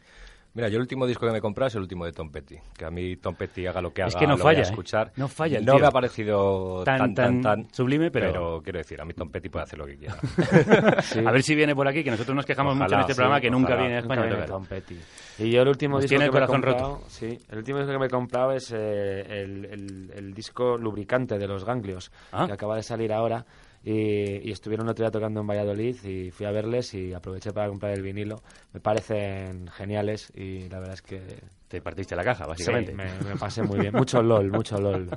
Mira, 0.55 0.69
yo 0.69 0.77
el 0.77 0.83
último 0.83 1.07
disco 1.07 1.25
que 1.25 1.33
me 1.33 1.39
he 1.39 1.41
comprado 1.41 1.69
es 1.69 1.75
el 1.77 1.81
último 1.81 2.05
de 2.05 2.13
Tom 2.13 2.31
Petty. 2.31 2.57
Que 2.77 2.85
a 2.85 2.91
mí 2.91 3.17
Tom 3.17 3.35
Petty 3.35 3.67
haga 3.67 3.81
lo 3.81 3.91
que 3.93 4.03
haga, 4.03 4.09
Es 4.11 4.17
que 4.17 4.27
no 4.27 4.33
lo 4.37 4.37
voy 4.37 4.53
falla, 4.53 4.59
a 4.59 4.63
¿eh? 4.63 4.71
escuchar. 4.71 5.13
No 5.17 5.27
falla 5.29 5.59
el 5.59 5.65
No 5.65 5.73
tío. 5.73 5.81
me 5.81 5.87
ha 5.87 5.91
parecido 5.91 6.83
Tan, 6.85 6.99
tan, 6.99 7.15
tan 7.15 7.41
tan, 7.41 7.75
sublime, 7.75 8.11
pero- 8.11 8.61
quiero 8.63 8.79
decir, 8.79 9.01
a 9.01 9.05
mí 9.07 9.15
Tom 9.15 9.31
Petty 9.31 9.49
puede 9.49 9.63
hacer 9.65 9.79
lo 9.79 9.87
que 9.87 9.97
quiera. 9.97 10.15
A 11.27 11.33
ver 11.33 11.43
si 11.43 11.55
viene 11.55 11.75
por 11.75 11.89
aquí, 11.89 12.05
que 12.05 12.11
nosotros 12.11 12.37
nos 12.37 12.45
quejamos 12.45 12.73
Ojalá, 12.75 12.85
mucho 12.85 12.95
en 12.97 13.01
este 13.01 13.13
sí, 13.15 13.17
programa 13.17 13.41
que 13.41 13.51
nunca 13.51 13.69
ojalá. 13.69 13.81
viene 13.83 13.97
a 13.97 14.01
Nunca 14.03 14.15
España 14.15 14.31
a 14.33 14.37
viene. 14.37 14.47
Tom 14.51 14.67
Petty. 14.67 14.99
Y 15.39 15.51
yo 15.51 15.63
el 15.63 15.69
último 15.69 15.97
Nos 15.97 16.03
disco 16.03 16.11
tiene 16.19 16.25
que 16.25 16.27
el 16.27 16.33
me 16.33 16.37
he 16.45 16.47
corazón 16.47 16.61
comprado, 16.63 16.95
roto. 16.97 17.05
sí, 17.09 17.39
el 17.49 17.59
último 17.59 17.79
disco 17.79 17.93
que 17.93 17.99
me 17.99 18.07
he 18.07 18.11
comprado 18.11 18.53
es 18.53 18.73
eh, 18.73 19.21
el, 19.43 19.65
el- 19.65 20.13
el 20.15 20.35
disco 20.35 20.77
Lubricante 20.77 21.39
de 21.39 21.49
los 21.49 21.65
Ganglios, 21.65 22.13
Ah. 22.31 22.47
que 22.47 22.53
acaba 22.53 22.77
de 22.77 22.83
salir 22.83 23.13
ahora. 23.13 23.45
Y, 23.85 24.49
y 24.49 24.53
estuvieron 24.53 24.89
otro 24.89 25.05
día 25.05 25.11
tocando 25.11 25.41
en 25.41 25.47
Valladolid 25.47 25.97
y 26.05 26.31
fui 26.31 26.47
a 26.47 26.53
verles 26.53 26.95
y 26.95 27.13
aproveché 27.13 27.53
para 27.53 27.69
comprar 27.69 27.93
el 27.93 28.03
vinilo. 28.03 28.43
Me 28.73 28.81
parecen 28.81 29.67
geniales 29.69 30.33
y 30.37 30.69
la 30.69 30.79
verdad 30.79 30.95
es 30.95 31.03
que 31.03 31.21
Te 31.69 31.81
partiste 31.81 32.15
la 32.15 32.23
caja, 32.23 32.47
básicamente. 32.47 32.93
sí, 32.93 32.97
me, 32.97 33.11
me 33.31 33.37
pasé 33.37 33.63
muy 33.63 33.81
bien. 33.81 33.93
Mucho 33.95 34.23
LOL, 34.23 34.51
mucho 34.53 34.79
LOL. 34.79 35.09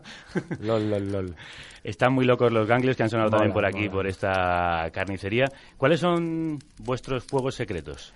LOL, 0.62 0.90
LOL, 0.90 1.12
LOL. 1.12 1.36
Están 1.84 2.14
muy 2.14 2.26
locos 2.26 2.52
los 2.52 2.68
ganglios 2.68 2.96
que 2.98 3.04
han 3.04 3.10
sonado 3.10 3.30
Mola, 3.30 3.38
también 3.38 3.54
por 3.54 3.66
aquí, 3.66 3.82
mola. 3.82 3.92
por 3.92 4.08
esta 4.08 4.90
carnicería. 4.92 5.46
¿Cuáles 5.78 6.00
son 6.00 6.58
vuestros 6.80 7.24
fuegos 7.26 7.56
secretos? 7.56 8.14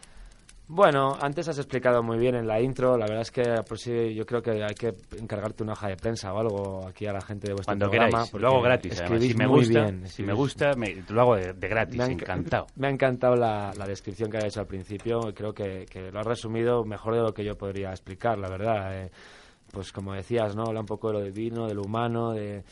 Bueno, 0.72 1.18
antes 1.20 1.48
has 1.48 1.58
explicado 1.58 2.04
muy 2.04 2.20
bien 2.20 2.36
en 2.36 2.46
la 2.46 2.62
intro. 2.62 2.96
La 2.96 3.08
verdad 3.08 3.24
es 3.24 3.32
que 3.32 3.42
por 3.68 3.80
sí 3.80 4.14
yo 4.14 4.24
creo 4.24 4.40
que 4.40 4.52
hay 4.64 4.76
que 4.76 4.94
encargarte 5.20 5.64
una 5.64 5.74
hoja 5.74 5.88
de 5.88 5.96
prensa 5.98 6.32
o 6.32 6.38
algo 6.40 6.88
aquí 6.88 7.08
a 7.08 7.12
la 7.14 7.22
gente 7.22 7.48
de 7.48 7.54
vuestro 7.54 7.72
Cuando 7.72 7.90
programa. 7.90 8.26
queráis. 8.26 8.34
Lo 8.34 8.48
hago 8.50 8.62
gratis, 8.62 9.00
además. 9.02 9.24
Si 9.24 9.34
me 9.34 9.48
muy 9.48 9.60
gusta, 9.62 9.80
bien, 9.82 10.08
si 10.08 10.22
me 10.24 10.34
gusta 10.34 10.74
me- 10.76 11.04
lo 11.10 11.22
hago 11.22 11.36
de, 11.38 11.54
de 11.54 11.68
gratis, 11.68 11.98
Me 11.98 12.04
ha 12.04 12.08
encantado. 12.08 12.68
Me 12.76 12.86
ha 12.88 12.92
encantado 12.92 13.36
la, 13.36 13.74
la 13.76 13.88
descripción 13.88 14.30
que 14.30 14.38
has 14.38 14.46
hecho 14.46 14.60
al 14.60 14.68
principio. 14.68 15.20
Creo 15.34 15.54
que, 15.54 15.86
que 15.90 16.12
lo 16.12 16.20
has 16.20 16.28
resumido 16.28 16.84
mejor 16.86 17.16
de 17.16 17.22
lo 17.22 17.34
que 17.34 17.44
yo 17.44 17.58
podría 17.58 17.90
explicar, 17.90 18.38
la 18.38 18.48
verdad. 18.50 19.06
Eh, 19.06 19.12
pues 19.72 19.92
como 19.92 20.14
decías, 20.14 20.56
¿no? 20.56 20.66
Habla 20.68 20.82
un 20.82 20.86
poco 20.86 21.08
de 21.08 21.14
lo 21.16 21.24
divino, 21.26 21.68
de 21.68 21.74
lo 21.74 21.82
humano, 21.82 22.32
de, 22.34 22.64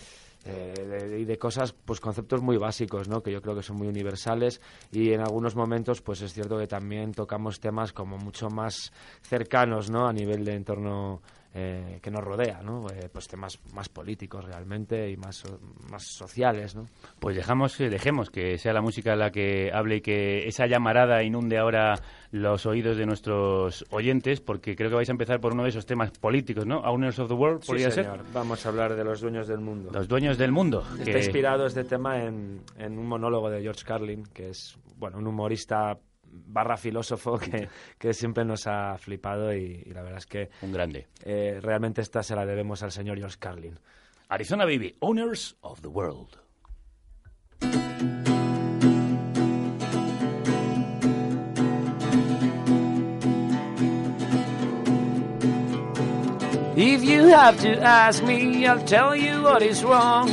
eh, 0.47 1.17
y 1.19 1.25
de 1.25 1.37
cosas, 1.37 1.73
pues 1.73 1.99
conceptos 1.99 2.41
muy 2.41 2.57
básicos, 2.57 3.07
¿no? 3.07 3.21
Que 3.21 3.31
yo 3.31 3.41
creo 3.41 3.55
que 3.55 3.63
son 3.63 3.77
muy 3.77 3.87
universales 3.87 4.61
y 4.91 5.11
en 5.11 5.21
algunos 5.21 5.55
momentos, 5.55 6.01
pues 6.01 6.21
es 6.21 6.33
cierto 6.33 6.57
que 6.57 6.67
también 6.67 7.13
tocamos 7.13 7.59
temas 7.59 7.93
como 7.93 8.17
mucho 8.17 8.49
más 8.49 8.91
cercanos, 9.21 9.89
¿no? 9.89 10.07
A 10.07 10.13
nivel 10.13 10.45
de 10.45 10.55
entorno 10.55 11.21
eh, 11.59 11.99
que 12.03 12.11
nos 12.11 12.23
rodea, 12.23 12.61
¿no? 12.61 12.87
Eh, 12.91 13.09
pues 13.11 13.27
temas 13.27 13.59
más 13.73 13.89
políticos 13.89 14.45
realmente 14.45 15.09
y 15.09 15.17
más, 15.17 15.43
más 15.89 16.03
sociales, 16.03 16.75
¿no? 16.75 16.85
Pues 17.19 17.35
dejamos, 17.35 17.79
eh, 17.81 17.89
dejemos 17.89 18.29
que 18.29 18.59
sea 18.59 18.73
la 18.73 18.81
música 18.81 19.15
la 19.15 19.31
que 19.31 19.71
hable 19.73 19.95
y 19.95 20.01
que 20.01 20.47
esa 20.47 20.67
llamarada 20.67 21.23
inunde 21.23 21.57
ahora 21.57 21.95
los 22.31 22.65
oídos 22.67 22.97
de 22.97 23.05
nuestros 23.07 23.85
oyentes, 23.89 24.39
porque 24.39 24.75
creo 24.75 24.89
que 24.89 24.97
vais 24.97 25.09
a 25.09 25.13
empezar 25.13 25.39
por 25.39 25.53
uno 25.53 25.63
de 25.63 25.69
esos 25.69 25.85
temas 25.87 26.11
políticos, 26.11 26.65
¿no? 26.67 26.79
Owners 26.81 27.17
of 27.17 27.27
the 27.29 27.33
World, 27.33 27.61
Sí, 27.63 27.67
podría 27.67 27.89
señor. 27.89 28.23
Vamos 28.33 28.63
a 28.65 28.69
hablar 28.69 28.95
de 28.95 29.03
los 29.03 29.19
dueños 29.21 29.47
del 29.47 29.59
mundo. 29.61 29.89
ser. 29.89 29.97
Los 29.97 30.07
dueños 30.07 30.37
del 30.37 30.51
mundo. 30.51 30.83
Está 30.99 31.05
que- 31.05 31.17
inspirado 31.17 31.65
este 31.65 31.83
tema 31.85 32.23
en, 32.23 32.61
en 32.77 32.99
un 32.99 33.07
monólogo 33.07 33.49
de 33.49 33.61
George 33.63 33.83
Carlin, 33.83 34.23
que 34.33 34.49
es 34.49 34.77
bueno 34.97 35.17
un 35.17 35.25
humorista 35.27 35.97
barra 36.31 36.77
filósofo 36.77 37.37
que, 37.37 37.69
que 37.97 38.13
siempre 38.13 38.45
nos 38.45 38.67
ha 38.67 38.97
flipado 38.97 39.53
y, 39.55 39.83
y 39.85 39.91
la 39.93 40.01
verdad 40.01 40.19
es 40.19 40.25
que 40.25 40.49
Un 40.61 40.71
grande. 40.71 41.07
eh, 41.23 41.59
realmente 41.61 42.01
esta 42.01 42.23
se 42.23 42.35
la 42.35 42.45
debemos 42.45 42.83
al 42.83 42.91
señor 42.91 43.17
George 43.17 43.37
Carlin. 43.39 43.79
Arizona 44.29 44.65
Baby, 44.65 44.95
Owners 44.99 45.55
of 45.61 45.81
the 45.81 45.87
World. 45.87 46.37
If 56.79 57.03
you 57.03 57.27
have 57.29 57.59
to 57.61 57.81
ask 57.81 58.23
me, 58.23 58.67
I'll 58.67 58.83
tell 58.85 59.15
you 59.15 59.41
what 59.41 59.63
is 59.63 59.83
wrong. 59.83 60.29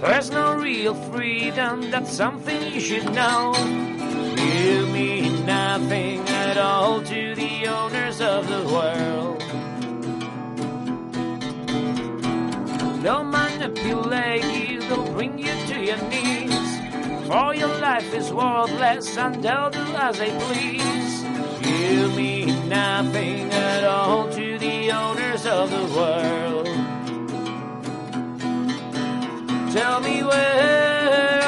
There's 0.00 0.30
no 0.30 0.54
real 0.54 0.94
freedom, 1.10 1.90
that's 1.90 2.12
something 2.12 2.72
you 2.72 2.80
should 2.80 3.12
know. 3.12 3.52
Mean 4.94 5.44
nothing 5.44 6.20
at 6.28 6.56
all 6.56 7.02
to 7.02 7.34
the 7.34 7.66
owners 7.66 8.20
of 8.20 8.48
the 8.48 8.62
world. 8.72 9.40
They'll 13.02 13.24
manipulate 13.24 14.44
you, 14.44 14.80
they'll 14.82 15.12
bring 15.12 15.36
you 15.36 15.52
to 15.66 15.84
your 15.84 16.00
knees. 16.08 16.78
For 17.26 17.56
your 17.56 17.76
life 17.80 18.14
is 18.14 18.32
worthless 18.32 19.18
and 19.18 19.42
they'll 19.42 19.70
do 19.70 19.84
as 19.96 20.16
they 20.16 20.30
please. 20.46 21.24
You 21.68 22.08
mean 22.10 22.68
nothing 22.68 23.50
at 23.50 23.82
all 23.82 24.30
to 24.30 24.58
the 24.58 24.92
owners 24.92 25.44
of 25.44 25.72
the 25.72 25.86
world. 25.98 26.66
Tell 29.72 30.00
me 30.00 30.22
where 30.22 31.43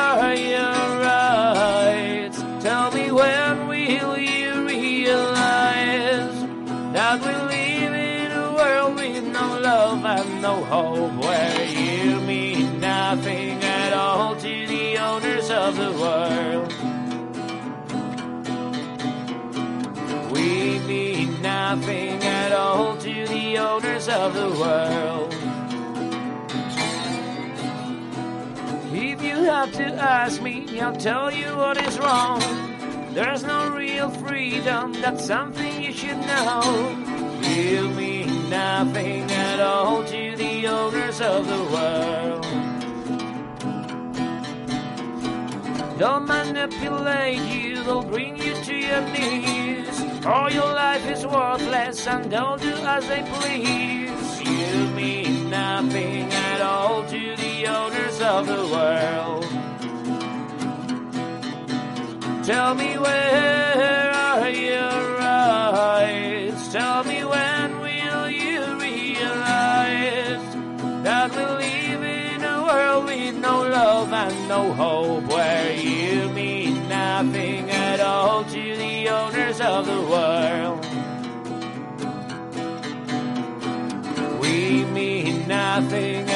and 10.07 10.41
no 10.41 10.63
hope 10.65 11.13
where 11.25 11.65
you 11.65 12.21
mean 12.21 12.79
nothing 12.79 13.61
at 13.63 13.93
all 13.93 14.37
to 14.37 14.67
the 14.67 14.97
owners 14.99 15.51
of 15.51 15.77
the 15.77 15.93
world. 16.03 16.73
We 20.31 20.79
mean 20.81 21.43
nothing 21.43 22.23
at 22.23 22.53
all 22.53 22.97
to 22.99 23.27
the 23.27 23.59
owners 23.59 24.09
of 24.09 24.35
the 24.35 24.51
world. 24.61 25.35
If 28.93 29.23
you 29.23 29.37
have 29.45 29.73
to 29.73 29.87
ask 29.87 30.41
me, 30.41 30.81
I'll 30.81 30.97
tell 30.97 31.33
you 31.33 31.57
what 31.57 31.77
is 31.79 31.99
wrong. 31.99 32.41
There's 33.13 33.43
no 33.43 33.71
real 33.71 34.11
freedom, 34.11 34.93
that's 34.93 35.25
something 35.27 35.83
you 35.83 35.93
should 35.93 36.19
know. 36.19 36.63
You 37.43 37.89
mean 37.91 38.16
nothing 38.49 39.31
at 39.31 39.61
all 39.61 40.05
to 40.05 40.37
the 40.37 40.67
owners 40.67 41.21
of 41.21 41.47
the 41.47 41.63
world. 41.75 42.45
They'll 45.99 46.21
manipulate 46.21 47.41
you, 47.41 47.83
they'll 47.83 48.03
bring 48.03 48.37
you 48.37 48.55
to 48.55 48.75
your 48.75 49.01
knees. 49.13 50.27
All 50.27 50.51
your 50.51 50.73
life 50.73 51.09
is 51.09 51.27
worthless 51.27 52.07
and 52.07 52.31
they'll 52.31 52.59
do 52.59 52.75
as 52.75 53.07
they 53.09 53.23
please. 53.35 54.41
You 54.41 54.89
mean 54.91 55.51
nothing 55.51 56.31
at 56.33 56.61
all 56.61 57.03
to 57.05 57.37
the 57.37 57.67
owners 57.67 58.21
of 58.21 58.47
the 58.47 58.67
world. 58.75 59.47
Tell 62.45 62.75
me 62.75 62.99
where 62.99 64.06
love 74.11 74.33
and 74.33 74.49
no 74.49 74.73
hope 74.73 75.25
where 75.25 75.73
you 75.73 76.29
mean 76.31 76.89
nothing 76.89 77.71
at 77.71 78.01
all 78.01 78.45
to 78.45 78.77
the 78.77 79.09
owners 79.09 79.61
of 79.61 79.87
the 79.87 80.01
world. 80.03 80.85
We 84.41 84.85
mean 84.85 85.49
nothing 85.49 86.29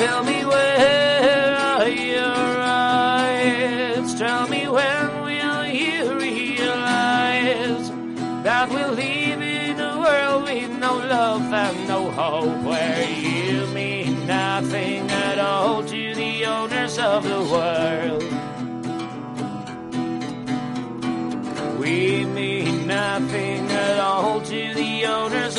tell 0.00 0.24
me 0.24 0.46
where 0.46 1.56
are 1.56 1.86
your 1.86 2.24
eyes? 2.24 4.14
Tell 4.14 4.48
me 4.48 4.66
when 4.66 5.22
will 5.24 5.66
you 5.66 6.18
realize 6.18 7.90
that 8.42 8.70
we're 8.70 8.98
in 8.98 9.78
a 9.78 9.98
world 9.98 10.44
with 10.44 10.70
no 10.78 10.94
love 10.94 11.52
and 11.52 11.86
no 11.86 12.10
hope, 12.12 12.62
where 12.62 13.10
you 13.10 13.66
mean 13.74 14.26
nothing 14.26 15.10
at 15.10 15.38
all 15.38 15.84
to 15.84 16.14
the 16.14 16.46
owners 16.46 16.98
of 16.98 17.22
the 17.24 17.42
world. 17.54 18.24
We 21.78 22.24
mean 22.24 22.86
nothing 22.86 23.70
at 23.70 23.98
all 23.98 24.40
to 24.40 24.74
the 24.74 25.04
owners 25.04 25.49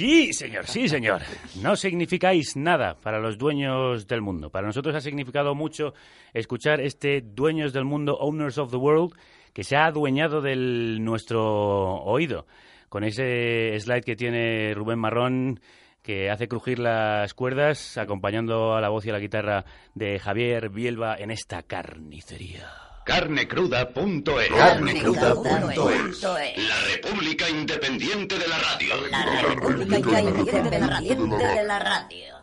Sí, 0.00 0.32
señor, 0.32 0.66
sí, 0.66 0.88
señor. 0.88 1.20
No 1.60 1.76
significáis 1.76 2.56
nada 2.56 2.94
para 2.94 3.20
los 3.20 3.36
dueños 3.36 4.06
del 4.06 4.22
mundo. 4.22 4.48
Para 4.48 4.66
nosotros 4.66 4.94
ha 4.94 5.02
significado 5.02 5.54
mucho 5.54 5.92
escuchar 6.32 6.80
este 6.80 7.20
Dueños 7.20 7.74
del 7.74 7.84
Mundo, 7.84 8.16
Owners 8.16 8.56
of 8.56 8.70
the 8.70 8.78
World, 8.78 9.12
que 9.52 9.62
se 9.62 9.76
ha 9.76 9.84
adueñado 9.84 10.40
de 10.40 10.56
nuestro 10.56 11.96
oído. 11.96 12.46
Con 12.88 13.04
ese 13.04 13.78
slide 13.78 14.00
que 14.00 14.16
tiene 14.16 14.72
Rubén 14.72 14.98
Marrón, 14.98 15.60
que 16.02 16.30
hace 16.30 16.48
crujir 16.48 16.78
las 16.78 17.34
cuerdas, 17.34 17.98
acompañando 17.98 18.74
a 18.74 18.80
la 18.80 18.88
voz 18.88 19.04
y 19.04 19.10
a 19.10 19.12
la 19.12 19.18
guitarra 19.18 19.66
de 19.94 20.18
Javier 20.18 20.70
Bielba 20.70 21.14
en 21.14 21.30
esta 21.30 21.62
carnicería. 21.62 22.89
Carnecruda.es. 23.10 24.48
Carnecruda.es. 24.56 26.22
La 26.22 26.80
República 26.94 27.50
Independiente 27.50 28.38
de 28.38 28.46
la 28.46 28.56
Radio. 28.56 28.94
La 29.10 29.42
República 29.42 30.20
Independiente 30.20 31.36
de 31.44 31.64
la 31.64 31.78
Radio. 31.80 32.40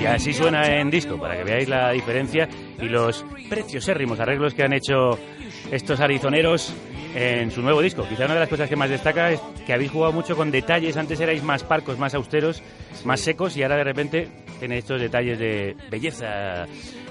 Y 0.00 0.06
así 0.06 0.32
suena 0.32 0.80
en 0.80 0.90
disco, 0.90 1.16
para 1.16 1.36
que 1.36 1.44
veáis 1.44 1.68
la 1.68 1.92
diferencia 1.92 2.48
y 2.80 2.88
los 2.88 3.24
preciosérrimos 3.48 4.20
arreglos 4.20 4.54
que 4.54 4.62
han 4.62 4.72
hecho 4.72 5.18
estos 5.70 6.00
arizoneros 6.00 6.74
en 7.14 7.50
su 7.50 7.62
nuevo 7.62 7.82
disco. 7.82 8.06
Quizá 8.08 8.24
una 8.24 8.34
de 8.34 8.40
las 8.40 8.48
cosas 8.48 8.68
que 8.68 8.76
más 8.76 8.90
destaca 8.90 9.30
es 9.30 9.40
que 9.66 9.72
habéis 9.72 9.90
jugado 9.90 10.12
mucho 10.12 10.36
con 10.36 10.50
detalles. 10.50 10.96
Antes 10.96 11.20
erais 11.20 11.42
más 11.42 11.62
parcos, 11.64 11.98
más 11.98 12.14
austeros, 12.14 12.62
más 13.04 13.20
secos 13.20 13.56
y 13.56 13.62
ahora 13.62 13.76
de 13.76 13.84
repente 13.84 14.28
tenéis 14.60 14.84
estos 14.84 15.00
detalles 15.00 15.38
de 15.38 15.76
belleza 15.90 16.64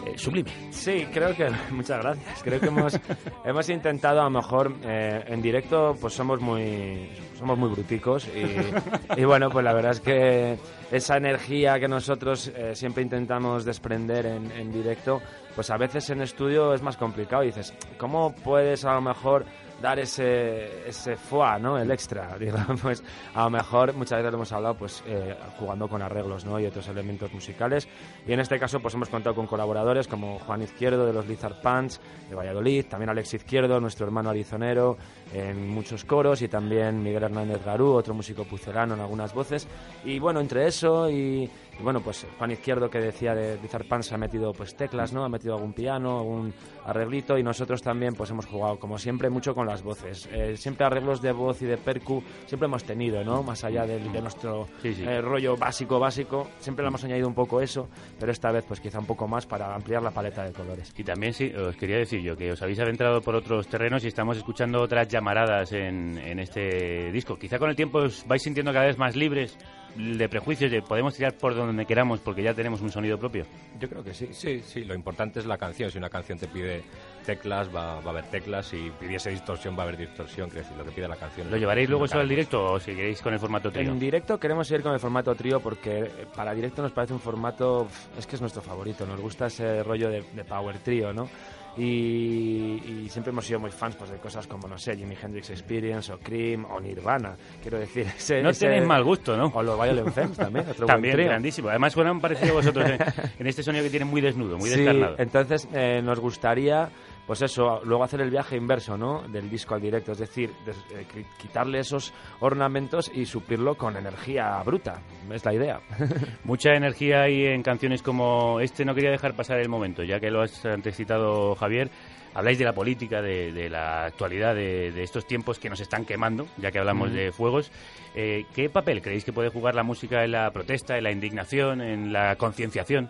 eh, 0.06 0.18
sublime. 0.18 0.50
Sí, 0.72 1.08
creo 1.14 1.36
que 1.36 1.50
muchas 1.72 2.02
gracias. 2.02 2.44
Creo 2.44 2.60
que 2.60 2.68
hemos 2.68 3.00
hemos 3.46 3.70
intentado 3.70 4.22
a 4.22 4.24
lo 4.24 4.30
mejor 4.32 4.74
eh, 4.84 5.24
en 5.28 5.42
directo 5.42 5.96
pues 6.00 6.14
somos 6.14 6.42
muy 6.42 7.10
somos 7.38 7.58
muy 7.58 7.70
bruticos 7.70 8.28
y, 8.28 9.20
y 9.22 9.26
bueno 9.26 9.50
pues 9.50 9.64
la 9.64 9.74
verdad 9.74 9.92
es 9.92 10.00
que 10.00 10.58
esa 10.92 11.18
energía 11.18 11.80
que 11.80 11.88
nosotros 11.88 12.52
eh, 12.56 12.76
siempre 12.76 13.04
intentamos 13.04 13.66
desprender 13.66 14.26
en, 14.26 14.52
en 14.52 14.72
directo 14.72 15.22
pues 15.62 15.70
a 15.70 15.78
veces 15.78 16.10
en 16.10 16.24
estudio 16.24 16.74
es 16.74 16.82
más 16.82 16.98
complicado 16.98 17.44
y 17.44 17.48
dices 17.48 17.72
cómo 18.00 18.34
puedes 18.34 18.84
a 18.84 18.96
lo 18.96 19.02
mejor 19.02 19.46
dar 19.80 20.00
ese, 20.00 20.88
ese 20.88 21.16
foie, 21.16 21.60
¿no? 21.60 21.78
El 21.78 21.92
extra, 21.92 22.36
digamos. 22.40 23.04
A 23.36 23.44
lo 23.44 23.50
mejor 23.52 23.94
muchas 23.94 24.18
veces 24.18 24.32
lo 24.32 24.38
hemos 24.38 24.52
hablado 24.52 24.74
pues 24.74 25.04
eh, 25.06 25.36
jugando 25.60 25.88
con 25.88 26.02
arreglos, 26.02 26.46
¿no? 26.46 26.60
Y 26.60 26.66
otros 26.66 26.88
elementos 26.88 27.32
musicales. 27.32 27.88
Y 28.26 28.34
en 28.34 28.40
este 28.40 28.58
caso 28.58 28.80
pues 28.80 28.96
hemos 28.96 29.10
contado 29.10 29.36
con 29.36 29.46
colaboradores 29.46 30.08
como 30.08 30.40
Juan 30.40 30.64
Izquierdo 30.64 31.06
de 31.06 31.14
los 31.14 31.28
Lizard 31.28 31.62
Pants 31.62 32.02
de 32.28 32.34
Valladolid, 32.36 32.86
también 32.88 33.12
Alex 33.12 33.36
Izquierdo, 33.36 33.80
nuestro 33.80 34.08
hermano 34.08 34.32
arizonero, 34.32 34.98
en 35.34 35.70
muchos 35.70 36.04
coros 36.06 36.42
y 36.42 36.48
también 36.48 37.02
Miguel 37.02 37.24
Hernández 37.24 37.64
Garú, 37.64 37.94
otro 37.94 38.14
músico 38.14 38.44
pucelano 38.44 38.94
en 38.96 39.00
algunas 39.02 39.34
voces. 39.34 39.68
Y 40.04 40.20
bueno, 40.20 40.40
entre 40.40 40.68
eso 40.68 41.10
y, 41.10 41.44
y 41.80 41.84
bueno, 41.84 42.02
pues 42.02 42.26
Juan 42.38 42.52
Izquierdo 42.52 42.90
que 42.90 43.00
decía 43.00 43.34
de 43.34 43.58
Lizard 43.62 43.86
Pants 43.88 44.12
ha 44.12 44.18
metido 44.18 44.52
pues 44.54 44.76
teclas, 44.76 45.14
¿no? 45.14 45.24
Ha 45.24 45.30
metido 45.30 45.56
algún 45.56 45.74
piano, 45.74 46.20
algún 46.20 46.54
arreglito 46.86 47.38
y 47.38 47.44
nosotros 47.44 47.82
también 47.82 48.14
pues 48.14 48.30
hemos 48.32 48.46
jugado 48.46 48.78
como 48.80 48.98
siempre 48.98 49.30
mucho 49.30 49.54
con 49.56 49.68
las 49.68 49.84
voces. 49.84 50.28
Eh, 50.32 50.58
siempre 50.58 50.86
arreglos 50.86 51.22
de 51.22 51.32
voz 51.32 51.62
y 51.62 51.66
de 51.66 51.78
percu 51.78 52.22
siempre 52.48 52.66
hemos 52.66 52.84
tenido, 52.84 53.24
¿no? 53.24 53.44
Más 53.44 53.64
allá 53.64 53.86
del- 53.86 54.12
de, 54.12 54.22
nuestro 54.22 54.68
Sí, 54.82 54.94
sí. 54.94 55.04
eh, 55.04 55.22
rollo 55.22 55.56
básico, 55.56 56.00
básico, 56.00 56.50
siempre 56.60 56.84
le 56.84 56.90
hemos 56.90 57.04
añadido 57.04 57.28
un 57.28 57.34
poco 57.36 57.62
eso, 57.62 57.88
pero 58.20 58.32
esta 58.32 58.52
vez 58.52 58.66
pues 58.68 58.80
quizá 58.80 59.00
un 59.00 59.06
poco 59.06 59.28
más 59.28 59.46
para 59.46 59.74
ampliar 59.74 60.02
la 60.04 60.12
paleta 60.12 60.44
de 60.44 60.52
colores. 60.52 60.92
Y 60.98 61.04
también 61.04 61.34
sí, 61.34 61.52
os 61.54 61.76
quería 61.76 61.98
decir 61.98 62.22
yo 62.22 62.36
que 62.36 62.52
os 62.52 62.62
habéis 62.62 62.80
adentrado 62.80 63.22
por 63.22 63.36
otros 63.36 63.68
terrenos 63.68 64.04
y 64.04 64.08
estamos 64.08 64.38
escuchando 64.38 64.82
otras 64.82 65.08
llamaradas 65.22 65.72
en, 65.72 66.18
en 66.18 66.40
este 66.40 67.12
disco. 67.12 67.38
Quizá 67.38 67.60
con 67.60 67.70
el 67.70 67.76
tiempo 67.76 68.00
os 68.00 68.26
vais 68.28 68.42
sintiendo 68.42 68.74
cada 68.74 68.88
vez 68.88 68.98
más 68.98 69.16
libres 69.16 69.56
de 69.96 70.30
prejuicios, 70.30 70.72
de 70.72 70.82
podemos 70.82 71.14
tirar 71.14 71.34
por 71.34 71.54
donde 71.54 71.86
queramos 71.86 72.22
porque 72.22 72.42
ya 72.42 72.54
tenemos 72.54 72.82
un 72.82 72.90
sonido 72.90 73.20
propio. 73.20 73.46
Yo 73.80 73.88
creo 73.88 74.04
que 74.04 74.14
sí. 74.14 74.30
Sí, 74.32 74.62
sí, 74.62 74.84
lo 74.84 74.96
importante 74.96 75.40
es 75.40 75.46
la 75.46 75.58
canción. 75.58 75.92
Si 75.92 75.98
una 75.98 76.10
canción 76.10 76.40
te 76.40 76.48
pide 76.48 76.82
teclas, 77.26 77.68
va, 77.68 78.00
va 78.00 78.08
a 78.08 78.10
haber 78.10 78.26
teclas. 78.26 78.68
Si 78.68 78.92
pidiese 79.00 79.30
distorsión, 79.30 79.76
va 79.76 79.82
a 79.82 79.84
haber 79.84 79.98
distorsión. 79.98 80.50
Quiero 80.50 80.64
decir, 80.64 80.78
lo 80.78 80.86
que 80.86 80.92
pide 80.92 81.08
la 81.08 81.18
canción. 81.18 81.52
¿Lo 81.52 81.58
llevaréis 81.58 81.90
luego 81.90 82.06
eso 82.06 82.20
al 82.20 82.30
directo? 82.30 82.64
o 82.64 82.80
seguiréis 82.80 83.22
con 83.22 83.34
el 83.34 83.40
formato 83.40 83.72
trío? 83.72 83.92
En 83.92 84.00
directo 84.00 84.40
queremos 84.40 84.72
ir 84.72 84.82
con 84.82 84.94
el 84.94 85.00
formato 85.00 85.36
trío 85.36 85.60
porque 85.60 86.00
eh, 86.00 86.28
para 86.36 86.54
directo 86.54 86.82
nos 86.82 86.94
parece 86.94 87.14
un 87.14 87.20
formato, 87.20 87.88
es 88.18 88.26
que 88.26 88.36
es 88.36 88.42
nuestro 88.42 88.62
favorito, 88.62 89.06
nos 89.06 89.20
gusta 89.20 89.48
ese 89.48 89.84
rollo 89.84 90.10
de, 90.10 90.24
de 90.34 90.44
power 90.46 90.80
trío, 90.80 91.14
¿no? 91.14 91.30
Y, 91.78 92.82
y 93.06 93.10
siempre 93.10 93.32
hemos 93.32 93.46
sido 93.46 93.60
muy 93.60 93.72
fans 93.72 93.96
pues, 93.96 94.10
de 94.12 94.18
cosas 94.18 94.46
como, 94.48 94.68
no 94.68 94.78
sé, 94.78 94.96
Jimi 94.96 95.16
Hendrix 95.22 95.50
Experience 95.52 96.12
o 96.12 96.20
Cream 96.20 96.66
o 96.66 96.80
Nirvana, 96.80 97.36
quiero 97.62 97.80
decir. 97.80 98.08
Ese, 98.18 98.42
No 98.42 98.50
ese- 98.50 98.66
tenéis 98.68 98.86
mal 98.86 99.04
gusto, 99.04 99.38
¿no? 99.38 99.46
O 99.54 99.64
los 99.64 99.82
Violent 99.82 100.10
Femmes 100.14 100.38
también, 100.38 100.66
otro 100.70 100.86
También, 100.92 101.16
grandísimo. 101.18 101.70
Además 101.70 101.94
suenan 101.94 102.20
parecido 102.20 102.52
a 102.52 102.56
vosotros 102.56 102.90
en, 102.90 103.00
en 103.40 103.48
este 103.48 103.64
sonido 103.64 103.84
que 103.86 103.90
tiene 103.90 104.06
muy 104.06 104.22
desnudo, 104.22 104.58
muy 104.58 104.70
Sí, 104.70 104.78
descarnado. 104.80 105.16
entonces 105.18 105.68
eh, 105.74 106.02
nos 106.04 106.20
gustaría, 106.20 106.90
pues 107.32 107.44
eso, 107.44 107.80
luego 107.86 108.04
hacer 108.04 108.20
el 108.20 108.30
viaje 108.30 108.58
inverso, 108.58 108.98
¿no? 108.98 109.22
Del 109.22 109.50
disco 109.50 109.74
al 109.74 109.80
directo, 109.80 110.12
es 110.12 110.18
decir, 110.18 110.52
des- 110.66 110.76
eh, 110.92 111.06
qui- 111.10 111.24
quitarle 111.38 111.80
esos 111.80 112.14
ornamentos 112.42 113.10
y 113.16 113.26
suplirlo 113.26 113.76
con 113.76 113.96
energía 113.96 114.62
bruta, 114.66 115.00
es 115.32 115.46
la 115.46 115.54
idea. 115.54 115.80
Mucha 116.44 116.72
energía 116.74 117.22
hay 117.22 117.46
en 117.46 117.64
canciones 117.64 118.02
como 118.02 118.60
este. 118.60 118.84
No 118.84 118.94
quería 118.94 119.12
dejar 119.12 119.34
pasar 119.34 119.60
el 119.60 119.70
momento, 119.70 120.04
ya 120.04 120.20
que 120.20 120.30
lo 120.30 120.42
has 120.42 120.66
antes 120.66 120.94
citado, 120.98 121.56
Javier. 121.56 121.90
Habláis 122.34 122.60
de 122.60 122.66
la 122.66 122.74
política, 122.74 123.22
de, 123.22 123.54
de 123.54 123.70
la 123.70 124.04
actualidad, 124.08 124.54
de, 124.54 124.92
de 124.92 125.02
estos 125.04 125.26
tiempos 125.26 125.58
que 125.58 125.70
nos 125.70 125.80
están 125.80 126.04
quemando, 126.04 126.48
ya 126.58 126.70
que 126.70 126.80
hablamos 126.80 127.14
de 127.14 127.32
fuegos. 127.32 127.72
Eh, 128.14 128.44
¿Qué 128.54 128.70
papel 128.70 129.02
creéis 129.02 129.24
que 129.24 129.32
puede 129.32 129.48
jugar 129.48 129.74
la 129.76 129.84
música 129.84 130.26
en 130.26 130.32
la 130.34 130.52
protesta, 130.52 130.98
en 130.98 131.06
la 131.06 131.12
indignación, 131.12 131.80
en 131.80 132.12
la 132.12 132.36
concienciación? 132.36 133.10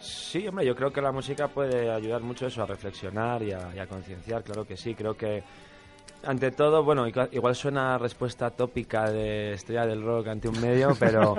Sí, 0.00 0.46
hombre, 0.46 0.64
yo 0.66 0.74
creo 0.76 0.92
que 0.92 1.00
la 1.00 1.12
música 1.12 1.48
puede 1.48 1.90
ayudar 1.90 2.20
mucho 2.22 2.46
eso, 2.46 2.62
a 2.62 2.66
reflexionar 2.66 3.42
y 3.42 3.52
a, 3.52 3.70
y 3.74 3.78
a 3.78 3.86
concienciar, 3.86 4.42
claro 4.42 4.66
que 4.66 4.76
sí. 4.76 4.94
Creo 4.94 5.16
que 5.16 5.42
ante 6.24 6.50
todo, 6.50 6.82
bueno, 6.82 7.06
igual, 7.06 7.54
suena 7.54 7.98
respuesta 7.98 8.50
tópica 8.50 9.10
de 9.10 9.52
estrella 9.54 9.86
del 9.86 10.02
rock 10.02 10.28
ante 10.28 10.48
un 10.48 10.60
medio, 10.60 10.94
pero 10.98 11.36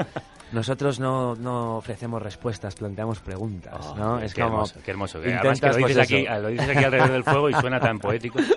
nosotros 0.51 0.99
no, 0.99 1.35
no 1.35 1.77
ofrecemos 1.77 2.21
respuestas, 2.21 2.75
planteamos 2.75 3.19
preguntas, 3.19 3.73
Oh, 3.81 3.95
¿no? 3.95 4.19
es 4.19 4.33
qué 4.33 4.41
como 4.41 4.55
hermoso, 4.55 4.79
qué 4.83 4.91
hermoso. 4.91 5.21
que 5.21 5.33
Además 5.33 5.41
que 5.41 5.47
intentas, 5.67 5.71
lo 5.81 5.87
dices, 5.87 6.07
pues, 6.07 6.11
aquí, 6.11 6.41
lo 6.41 6.47
dices 6.47 6.69
aquí 6.69 6.83
alrededor 6.83 7.11
del 7.11 7.23
fuego 7.23 7.49
y 7.49 7.53
suena 7.55 7.79
tan 7.79 7.99
poético. 7.99 8.39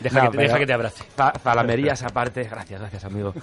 Deja, 0.00 0.24
No, 0.24 0.30
que, 0.30 0.36
te- 0.38 0.42
deja 0.44 0.58
que 0.58 0.66
te 0.66 0.72
abrace. 0.72 1.04
Pa- 1.14 1.32
Palamerías 1.32 2.02
aparte, 2.02 2.44
gracias, 2.50 2.80
gracias 2.80 3.04
amigo. 3.04 3.34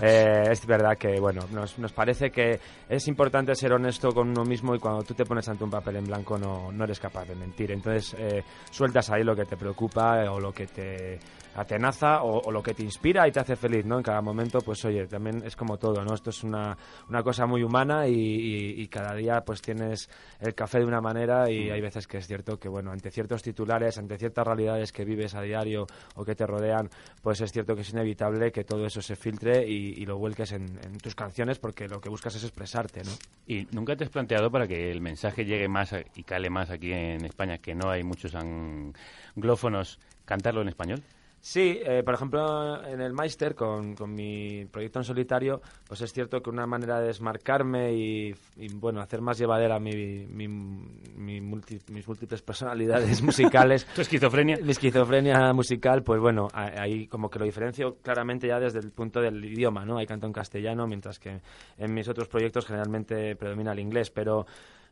Eh, 0.00 0.44
es 0.50 0.64
verdad 0.66 0.96
que, 0.98 1.20
bueno, 1.20 1.42
nos, 1.52 1.78
nos 1.78 1.92
parece 1.92 2.30
que 2.30 2.58
es 2.88 3.06
importante 3.08 3.54
ser 3.54 3.72
honesto 3.72 4.12
con 4.12 4.30
uno 4.30 4.44
mismo 4.44 4.74
y 4.74 4.78
cuando 4.78 5.02
tú 5.02 5.14
te 5.14 5.24
pones 5.24 5.48
ante 5.48 5.64
un 5.64 5.70
papel 5.70 5.96
en 5.96 6.04
blanco 6.04 6.38
no, 6.38 6.72
no 6.72 6.84
eres 6.84 6.98
capaz 6.98 7.26
de 7.26 7.34
mentir. 7.34 7.70
Entonces, 7.70 8.14
eh, 8.18 8.42
sueltas 8.70 9.10
ahí 9.10 9.22
lo 9.24 9.36
que 9.36 9.44
te 9.44 9.56
preocupa 9.56 10.24
eh, 10.24 10.28
o 10.28 10.40
lo 10.40 10.52
que 10.52 10.66
te 10.66 11.18
atenaza 11.56 12.22
o, 12.22 12.40
o 12.40 12.50
lo 12.52 12.62
que 12.62 12.74
te 12.74 12.82
inspira 12.82 13.26
y 13.26 13.32
te 13.32 13.40
hace 13.40 13.56
feliz, 13.56 13.84
¿no? 13.84 13.96
En 13.96 14.02
cada 14.02 14.20
momento, 14.20 14.60
pues 14.60 14.84
oye, 14.84 15.06
también 15.06 15.42
es 15.44 15.56
como 15.56 15.78
todo, 15.78 16.04
¿no? 16.04 16.14
Esto 16.14 16.30
es 16.30 16.44
una, 16.44 16.76
una 17.08 17.22
cosa 17.22 17.46
muy 17.46 17.62
humana 17.62 18.06
y, 18.06 18.12
y- 18.14 18.82
y 18.82 18.88
cada 18.88 19.14
día 19.14 19.40
pues 19.44 19.62
tienes 19.62 20.08
el 20.40 20.54
café 20.54 20.78
de 20.80 20.84
una 20.84 21.00
manera 21.00 21.50
y 21.50 21.70
hay 21.70 21.80
veces 21.80 22.06
que 22.06 22.18
es 22.18 22.26
cierto 22.26 22.58
que, 22.58 22.68
bueno, 22.68 22.90
ante 22.92 23.10
ciertos 23.10 23.42
titulares, 23.42 23.96
ante 23.98 24.18
ciertas 24.18 24.46
realidades 24.46 24.92
que 24.92 25.04
vives 25.04 25.34
a 25.34 25.42
diario 25.42 25.86
o 26.14 26.24
que 26.24 26.34
te 26.34 26.46
rodean, 26.46 26.90
pues 27.22 27.40
es 27.40 27.50
cierto 27.52 27.74
que 27.74 27.80
es 27.82 27.90
inevitable 27.90 28.52
que 28.52 28.64
todo 28.64 28.84
eso 28.86 29.00
se 29.00 29.16
filtre 29.16 29.66
y, 29.66 29.94
y 30.02 30.06
lo 30.06 30.18
vuelques 30.18 30.52
en, 30.52 30.78
en 30.84 30.98
tus 30.98 31.14
canciones 31.14 31.58
porque 31.58 31.88
lo 31.88 32.00
que 32.00 32.08
buscas 32.08 32.34
es 32.36 32.44
expresarte, 32.44 33.02
¿no? 33.04 33.12
¿Y 33.46 33.66
nunca 33.72 33.96
te 33.96 34.04
has 34.04 34.10
planteado 34.10 34.50
para 34.50 34.66
que 34.66 34.90
el 34.90 35.00
mensaje 35.00 35.44
llegue 35.44 35.68
más 35.68 35.94
y 36.14 36.22
cale 36.24 36.50
más 36.50 36.70
aquí 36.70 36.92
en 36.92 37.24
España, 37.24 37.58
que 37.58 37.74
no 37.74 37.90
hay 37.90 38.02
muchos 38.02 38.34
anglófonos, 38.34 39.98
cantarlo 40.24 40.62
en 40.62 40.68
español? 40.68 41.02
Sí, 41.48 41.78
eh, 41.84 42.02
por 42.04 42.12
ejemplo, 42.14 42.84
en 42.84 43.00
el 43.00 43.12
Meister, 43.12 43.54
con, 43.54 43.94
con 43.94 44.12
mi 44.12 44.64
proyecto 44.64 44.98
en 44.98 45.04
solitario, 45.04 45.62
pues 45.86 46.00
es 46.00 46.12
cierto 46.12 46.42
que 46.42 46.50
una 46.50 46.66
manera 46.66 46.98
de 46.98 47.06
desmarcarme 47.06 47.92
y, 47.92 48.34
y, 48.56 48.74
bueno, 48.74 49.00
hacer 49.00 49.20
más 49.20 49.38
llevadera 49.38 49.78
mi, 49.78 50.26
mi- 50.26 50.48
mi 50.48 51.40
multi- 51.40 51.78
mis 51.92 52.08
múltiples 52.08 52.42
personalidades 52.42 53.22
musicales, 53.22 53.86
¿Tu 53.94 54.00
esquizofrenia? 54.00 54.58
mi 54.60 54.72
esquizofrenia 54.72 55.52
musical, 55.52 56.02
pues 56.02 56.20
bueno, 56.20 56.48
ahí 56.52 57.06
como 57.06 57.30
que 57.30 57.38
lo 57.38 57.44
diferencio 57.44 57.98
claramente 58.02 58.48
ya 58.48 58.58
desde 58.58 58.80
el 58.80 58.90
punto 58.90 59.20
del 59.20 59.44
idioma, 59.44 59.84
¿no? 59.84 59.98
Hay 59.98 60.06
canto 60.06 60.26
en 60.26 60.32
castellano, 60.32 60.88
mientras 60.88 61.20
que 61.20 61.40
en 61.78 61.94
mis 61.94 62.08
otros 62.08 62.26
proyectos 62.26 62.66
generalmente 62.66 63.36
predomina 63.36 63.70
el 63.70 63.78
inglés, 63.78 64.10
pero 64.10 64.46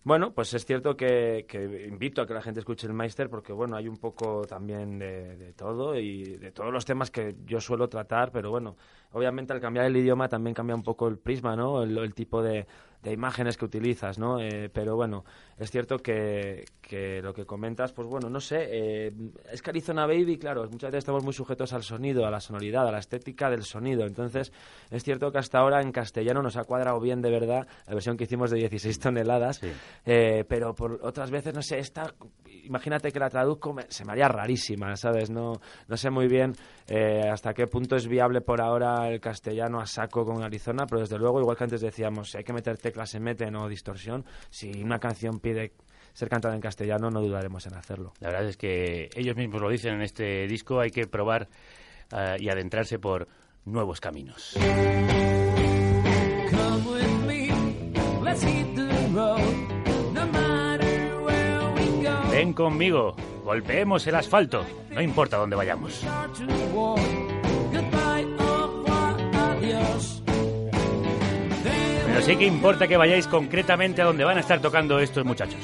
bueno, 0.05 0.35
pues 0.35 0.55
es 0.55 0.67
cierto 0.67 0.97
que, 0.97 1.47
que 1.49 1.87
invito 1.88 2.23
a 2.23 2.27
que 2.27 2.35
la 2.35 2.43
gente 2.43 2.61
escuche 2.61 2.87
el 2.87 2.93
Meister 2.93 3.31
porque, 3.31 3.53
bueno, 3.53 3.77
hay 3.77 3.88
un 3.88 3.97
poco 3.97 4.43
también 4.47 4.99
de, 4.99 5.55
todo 5.57 5.99
y 5.99 6.37
de 6.37 6.53
todos 6.53 6.73
los 6.73 6.85
temas 6.85 7.11
que 7.11 7.35
yo 7.47 7.61
suelo 7.61 7.88
tratar, 7.88 8.31
pero 8.31 8.51
bueno, 8.51 8.77
obviamente 9.12 9.53
al 9.55 9.61
cambiar 9.61 9.87
el 9.87 9.97
idioma 9.97 10.29
también 10.29 10.55
cambia 10.55 10.77
un 10.77 10.83
poco 10.83 11.09
el 11.09 11.19
prisma, 11.19 11.57
¿no? 11.57 11.83
El 11.83 12.14
tipo 12.14 12.43
de, 12.43 12.67
de 13.05 13.12
imágenes 13.12 13.57
que 13.57 13.64
utilizas, 13.67 14.19
¿no? 14.19 14.40
Eh, 14.40 14.71
pero 14.73 14.97
bueno, 14.97 15.25
es 15.59 15.71
cierto 15.71 15.99
que, 15.99 16.64
que 16.81 17.21
lo 17.23 17.33
que 17.35 17.45
comentas, 17.45 17.93
pues 17.93 18.09
bueno, 18.09 18.29
no 18.31 18.40
sé, 18.40 18.67
eh, 18.71 19.12
es 19.53 19.62
que 19.62 19.71
Arizona 19.71 20.07
Baby, 20.07 20.38
claro, 20.38 20.62
muchas 20.64 20.90
veces 20.90 20.99
estamos 21.01 21.23
muy 21.23 21.33
sujetos 21.35 21.73
al 21.75 21.83
sonido, 21.83 22.27
a 22.27 22.31
la 22.31 22.40
sonoridad, 22.40 22.88
a 22.88 22.90
la 22.93 22.99
estética 22.99 23.51
del 23.51 23.62
sonido. 23.62 24.07
Entonces, 24.07 24.53
es 24.90 25.05
cierto 25.05 25.31
que 25.31 25.38
hasta 25.38 25.59
ahora 25.59 25.83
en 25.83 25.93
castellano 25.93 26.43
nos 26.43 26.57
ha 26.57 26.64
cuadrado 26.64 26.99
bien 26.99 27.21
de 27.21 27.31
verdad 27.31 27.67
la 27.87 27.95
versión 27.95 28.17
que 28.17 28.25
hicimos 28.25 28.51
de 28.51 28.59
16 28.59 28.99
toneladas, 28.99 29.57
Sí. 29.59 29.71
eh, 30.07 30.45
pero 30.49 30.75
por 30.75 30.99
otras 31.03 31.31
veces, 31.31 31.55
no 31.55 31.62
sé, 31.62 31.79
esta, 31.79 32.12
imagínate 32.64 33.12
que 33.12 33.19
la 33.19 33.29
traduzco, 33.29 33.73
me- 33.75 33.85
se 33.88 34.05
me 34.05 34.12
haría 34.12 34.29
rarísima, 34.29 34.97
¿sabes? 34.97 35.29
No, 35.31 35.61
no 35.88 35.97
sé 35.97 36.09
muy 36.11 36.27
bien 36.27 36.55
eh, 36.88 37.29
hasta 37.31 37.53
qué 37.55 37.67
punto 37.67 37.97
es 37.97 38.07
viable 38.09 38.40
por 38.40 38.61
ahora 38.61 39.09
el 39.09 39.21
castellano 39.21 39.81
a 39.81 39.87
saco 39.87 40.25
con 40.25 40.43
Arizona, 40.43 40.87
pero 40.87 41.01
desde 41.01 41.19
luego, 41.19 41.40
igual 41.40 41.57
que 41.57 41.64
antes 41.64 41.81
decíamos, 41.81 42.31
si 42.31 42.38
hay 42.38 42.45
que 42.45 42.53
meter 42.53 42.79
teclas 42.95 43.11
se 43.11 43.19
meten 43.19 43.57
o 43.57 43.69
distorsión, 43.69 44.25
si 44.51 44.71
una 44.83 45.01
canción 45.01 45.41
pide 45.41 45.73
ser 46.13 46.29
cantada 46.29 46.55
en 46.55 46.61
castellano, 46.61 47.11
no 47.11 47.21
dudaremos 47.21 47.67
en 47.67 47.75
hacerlo. 47.75 48.13
La 48.21 48.29
verdad 48.29 48.49
es 48.49 48.57
que 48.57 49.11
ellos 49.17 49.37
mismos 49.37 49.61
lo 49.61 49.69
dicen 49.69 49.95
en 49.95 50.03
este 50.03 50.47
disco, 50.47 50.79
hay 50.79 50.93
que 50.93 51.09
probar 51.09 51.49
eh, 52.17 52.37
y 52.39 52.49
adentrarse 52.49 53.01
por 53.01 53.27
nuevos 53.65 54.01
caminos. 54.01 54.55
Come 54.57 54.71
with 56.87 57.27
me, 57.27 57.51
let's 58.23 58.45
hit 58.45 58.77
the 58.77 59.09
road, 59.13 59.41
no 60.13 60.27
matter 60.27 61.17
where 61.21 61.73
we 61.75 62.05
go. 62.05 62.31
Ven 62.31 62.53
conmigo, 62.53 63.17
golpeemos 63.43 64.07
el 64.07 64.15
asfalto, 64.15 64.65
no 64.91 65.03
importa 65.03 65.37
dónde 65.37 65.57
vayamos. 65.57 66.07
Pero 72.14 72.27
sí 72.27 72.37
que 72.37 72.46
importa 72.46 72.87
que 72.87 72.96
vayáis 72.96 73.27
concretamente 73.27 74.00
a 74.00 74.05
donde 74.05 74.22
van 74.22 74.37
a 74.37 74.40
estar 74.40 74.61
tocando 74.61 75.00
estos 75.00 75.24
muchachos. 75.24 75.59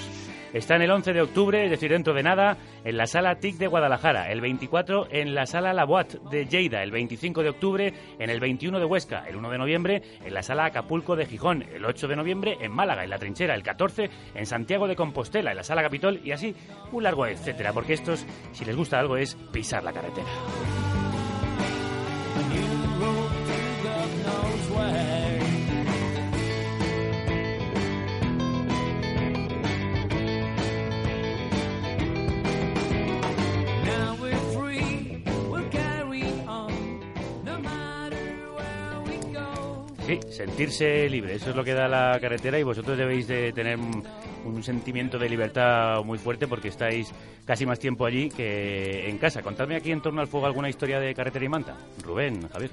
Están 0.53 0.83
el 0.83 0.91
11 0.91 1.13
de 1.13 1.23
octubre, 1.23 1.65
es 1.65 1.71
decir, 1.71 1.93
dentro 1.93 2.13
de 2.13 2.25
nada, 2.25 2.57
en 2.85 2.97
la 2.97 3.07
Sala 3.07 3.37
TIC 3.37 3.57
de 3.57 3.69
Guadalajara, 3.69 4.33
el 4.33 4.41
24 4.41 5.07
en 5.13 5.33
la 5.33 5.47
Sala 5.47 5.73
La 5.73 5.85
Boîte 5.85 6.19
de 6.29 6.47
Lleida, 6.47 6.83
el 6.83 6.91
25 6.91 7.45
de 7.45 7.51
octubre 7.51 7.95
en 8.19 8.31
el 8.31 8.41
21 8.41 8.81
de 8.81 8.85
Huesca, 8.85 9.23
el 9.29 9.37
1 9.37 9.49
de 9.49 9.59
noviembre 9.59 10.03
en 10.25 10.35
la 10.35 10.43
Sala 10.43 10.65
Acapulco 10.65 11.15
de 11.15 11.27
Gijón, 11.27 11.63
el 11.73 11.85
8 11.85 12.09
de 12.09 12.17
noviembre 12.17 12.59
en 12.61 12.73
Málaga, 12.73 13.05
en 13.05 13.11
La 13.11 13.19
Trinchera, 13.21 13.55
el 13.55 13.63
14 13.63 14.11
en 14.35 14.45
Santiago 14.45 14.89
de 14.89 14.97
Compostela, 14.97 15.53
en 15.53 15.57
la 15.57 15.63
Sala 15.63 15.83
Capitol 15.83 16.21
y 16.25 16.33
así 16.33 16.57
un 16.91 17.05
largo 17.05 17.29
etcétera, 17.29 17.73
porque 17.73 17.93
estos, 17.93 18.27
si 18.51 18.65
les 18.65 18.75
gusta 18.75 18.99
algo, 18.99 19.17
es 19.17 19.37
pisar 19.53 19.85
la 19.85 19.93
carretera. 19.93 20.27
Sí, 40.11 40.19
sentirse 40.29 41.09
libre, 41.09 41.37
eso 41.37 41.51
es 41.51 41.57
lo 41.57 41.63
que 41.63 41.73
da 41.73 41.87
la 41.87 42.19
carretera 42.21 42.59
y 42.59 42.65
vosotros 42.65 42.99
debéis 42.99 43.29
de 43.29 43.53
tener 43.53 43.79
un, 43.79 44.61
sentimiento 44.65 45.21
de 45.21 45.29
libertad 45.29 46.03
muy 46.03 46.19
fuerte 46.19 46.49
porque 46.49 46.67
estáis 46.67 47.13
casi 47.45 47.65
más 47.65 47.79
tiempo 47.79 48.05
allí 48.07 48.29
que 48.29 49.09
en 49.09 49.19
casa. 49.19 49.41
Contadme 49.41 49.77
aquí 49.77 49.93
en 49.93 50.03
torno 50.03 50.21
al 50.21 50.27
fuego 50.27 50.47
alguna 50.47 50.69
historia 50.69 50.99
de 50.99 51.15
carretera 51.15 51.45
y 51.45 51.49
manta. 51.49 51.77
Rubén, 52.03 52.49
Javier. 52.49 52.73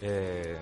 Eh, 0.00 0.56